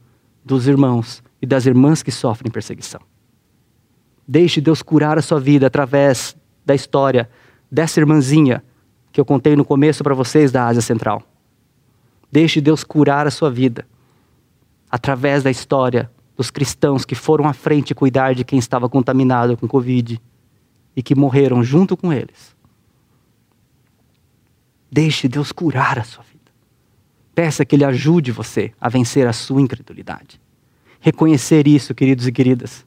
dos 0.43 0.67
irmãos 0.67 1.21
e 1.41 1.45
das 1.45 1.65
irmãs 1.65 2.01
que 2.01 2.11
sofrem 2.11 2.51
perseguição. 2.51 3.01
Deixe 4.27 4.61
Deus 4.61 4.81
curar 4.81 5.17
a 5.17 5.21
sua 5.21 5.39
vida 5.39 5.67
através 5.67 6.37
da 6.65 6.73
história 6.73 7.29
dessa 7.69 7.99
irmãzinha 7.99 8.63
que 9.11 9.19
eu 9.19 9.25
contei 9.25 9.55
no 9.55 9.65
começo 9.65 10.03
para 10.03 10.13
vocês 10.13 10.51
da 10.51 10.67
Ásia 10.67 10.81
Central. 10.81 11.23
Deixe 12.31 12.61
Deus 12.61 12.83
curar 12.83 13.27
a 13.27 13.31
sua 13.31 13.49
vida 13.49 13.87
através 14.89 15.43
da 15.43 15.51
história 15.51 16.09
dos 16.35 16.51
cristãos 16.51 17.05
que 17.05 17.15
foram 17.15 17.47
à 17.47 17.53
frente 17.53 17.95
cuidar 17.95 18.35
de 18.35 18.43
quem 18.43 18.59
estava 18.59 18.89
contaminado 18.89 19.55
com 19.55 19.67
Covid 19.67 20.21
e 20.95 21.03
que 21.03 21.15
morreram 21.15 21.63
junto 21.63 21.95
com 21.95 22.11
eles. 22.11 22.55
Deixe 24.91 25.27
Deus 25.27 25.51
curar 25.51 25.99
a 25.99 26.03
sua 26.03 26.23
vida. 26.23 26.51
Peça 27.33 27.65
que 27.65 27.75
Ele 27.75 27.83
ajude 27.83 28.31
você 28.31 28.71
a 28.79 28.87
vencer 28.89 29.27
a 29.27 29.33
sua 29.33 29.61
incredulidade. 29.61 30.39
Reconhecer 30.99 31.67
isso, 31.67 31.93
queridos 31.93 32.27
e 32.27 32.31
queridas, 32.31 32.85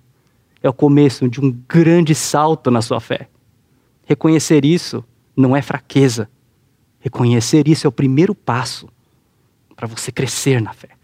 é 0.63 0.69
o 0.69 0.73
começo 0.73 1.29
de 1.29 1.41
um 1.41 1.51
grande 1.69 2.15
salto 2.15 2.71
na 2.71 2.83
sua 2.83 3.01
fé. 3.01 3.29
Reconhecer 4.05 4.65
isso 4.65 5.05
não 5.37 5.55
é 5.55 5.63
fraqueza. 5.63 6.29
Reconhecer 6.99 7.69
isso 7.69 7.87
é 7.87 7.89
o 7.89 7.93
primeiro 7.93 8.35
passo 8.35 8.89
para 9.77 9.87
você 9.87 10.11
crescer 10.11 10.61
na 10.61 10.73
fé. 10.73 10.98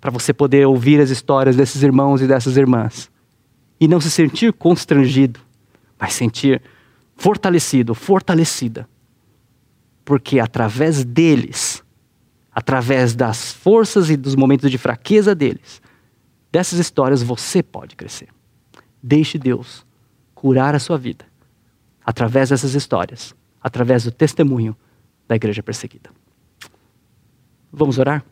Para 0.00 0.10
você 0.10 0.32
poder 0.32 0.66
ouvir 0.66 1.00
as 1.00 1.10
histórias 1.10 1.56
desses 1.56 1.82
irmãos 1.82 2.22
e 2.22 2.26
dessas 2.26 2.56
irmãs. 2.56 3.10
E 3.78 3.86
não 3.86 4.00
se 4.00 4.10
sentir 4.10 4.52
constrangido, 4.52 5.40
mas 5.98 6.14
sentir 6.14 6.62
fortalecido, 7.16 7.94
fortalecida. 7.94 8.88
Porque 10.04 10.40
através 10.40 11.04
deles 11.04 11.82
através 12.52 13.14
das 13.14 13.52
forças 13.52 14.10
e 14.10 14.16
dos 14.16 14.34
momentos 14.34 14.70
de 14.70 14.78
fraqueza 14.78 15.34
deles, 15.34 15.80
dessas 16.50 16.78
histórias 16.78 17.22
você 17.22 17.62
pode 17.62 17.96
crescer. 17.96 18.28
Deixe 19.02 19.38
Deus 19.38 19.86
curar 20.34 20.74
a 20.74 20.78
sua 20.78 20.98
vida 20.98 21.24
através 22.04 22.48
dessas 22.48 22.74
histórias, 22.74 23.34
através 23.62 24.04
do 24.04 24.10
testemunho 24.10 24.76
da 25.28 25.36
igreja 25.36 25.62
perseguida. 25.62 26.10
Vamos 27.72 27.98
orar? 27.98 28.24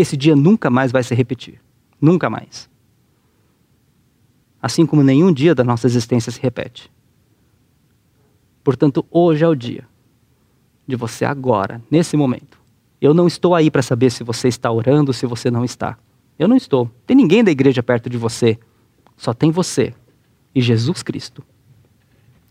Esse 0.00 0.16
dia 0.16 0.34
nunca 0.34 0.70
mais 0.70 0.90
vai 0.90 1.02
se 1.02 1.14
repetir. 1.14 1.60
Nunca 2.00 2.30
mais. 2.30 2.70
Assim 4.62 4.86
como 4.86 5.02
nenhum 5.02 5.30
dia 5.30 5.54
da 5.54 5.62
nossa 5.62 5.86
existência 5.86 6.32
se 6.32 6.40
repete. 6.40 6.90
Portanto, 8.64 9.04
hoje 9.10 9.44
é 9.44 9.48
o 9.48 9.54
dia 9.54 9.86
de 10.86 10.96
você 10.96 11.26
agora, 11.26 11.82
nesse 11.90 12.16
momento, 12.16 12.58
eu 12.98 13.12
não 13.12 13.26
estou 13.26 13.54
aí 13.54 13.70
para 13.70 13.82
saber 13.82 14.08
se 14.08 14.24
você 14.24 14.48
está 14.48 14.72
orando, 14.72 15.12
se 15.12 15.26
você 15.26 15.50
não 15.50 15.66
está. 15.66 15.98
Eu 16.38 16.48
não 16.48 16.56
estou. 16.56 16.90
Tem 17.06 17.14
ninguém 17.14 17.44
da 17.44 17.50
igreja 17.50 17.82
perto 17.82 18.08
de 18.08 18.16
você. 18.16 18.58
Só 19.18 19.34
tem 19.34 19.50
você 19.50 19.92
e 20.54 20.62
Jesus 20.62 21.02
Cristo. 21.02 21.44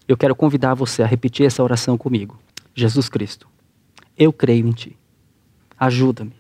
Eu 0.08 0.16
quero 0.16 0.36
convidar 0.36 0.76
você 0.76 1.02
a 1.02 1.08
repetir 1.08 1.48
essa 1.48 1.64
oração 1.64 1.98
comigo. 1.98 2.40
Jesus 2.76 3.10
Cristo, 3.10 3.48
eu 4.16 4.32
creio 4.32 4.68
em 4.68 4.72
Ti. 4.72 4.96
Ajuda-me 5.80 6.39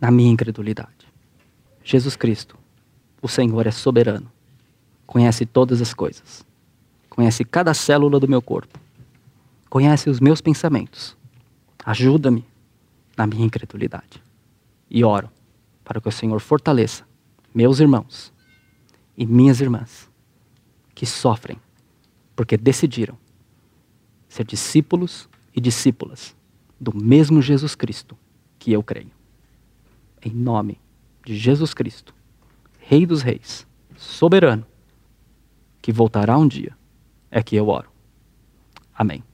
na 0.00 0.10
minha 0.10 0.30
incredulidade. 0.30 1.08
Jesus 1.82 2.16
Cristo, 2.16 2.56
o 3.20 3.28
Senhor 3.28 3.66
é 3.66 3.70
soberano. 3.70 4.30
Conhece 5.06 5.46
todas 5.46 5.80
as 5.80 5.94
coisas. 5.94 6.46
Conhece 7.08 7.44
cada 7.44 7.74
célula 7.74 8.20
do 8.20 8.28
meu 8.28 8.42
corpo. 8.42 8.78
Conhece 9.68 10.08
os 10.08 10.20
meus 10.20 10.40
pensamentos. 10.40 11.16
Ajuda-me 11.84 12.44
na 13.16 13.26
minha 13.26 13.44
incredulidade. 13.44 14.22
E 14.90 15.04
oro 15.04 15.30
para 15.84 16.00
que 16.00 16.08
o 16.08 16.12
Senhor 16.12 16.40
fortaleça 16.40 17.04
meus 17.54 17.80
irmãos 17.80 18.32
e 19.16 19.26
minhas 19.26 19.60
irmãs 19.60 20.08
que 20.94 21.06
sofrem 21.06 21.58
porque 22.36 22.56
decidiram 22.56 23.18
ser 24.28 24.44
discípulos 24.44 25.28
e 25.54 25.60
discípulas 25.60 26.36
do 26.78 26.96
mesmo 26.96 27.42
Jesus 27.42 27.74
Cristo 27.74 28.16
que 28.58 28.72
eu 28.72 28.82
creio. 28.82 29.17
Em 30.28 30.34
nome 30.34 30.78
de 31.24 31.34
Jesus 31.34 31.72
Cristo, 31.72 32.14
Rei 32.80 33.06
dos 33.06 33.22
Reis, 33.22 33.66
soberano, 33.96 34.66
que 35.80 35.90
voltará 35.90 36.36
um 36.36 36.46
dia, 36.46 36.76
é 37.30 37.42
que 37.42 37.56
eu 37.56 37.68
oro. 37.68 37.88
Amém. 38.94 39.24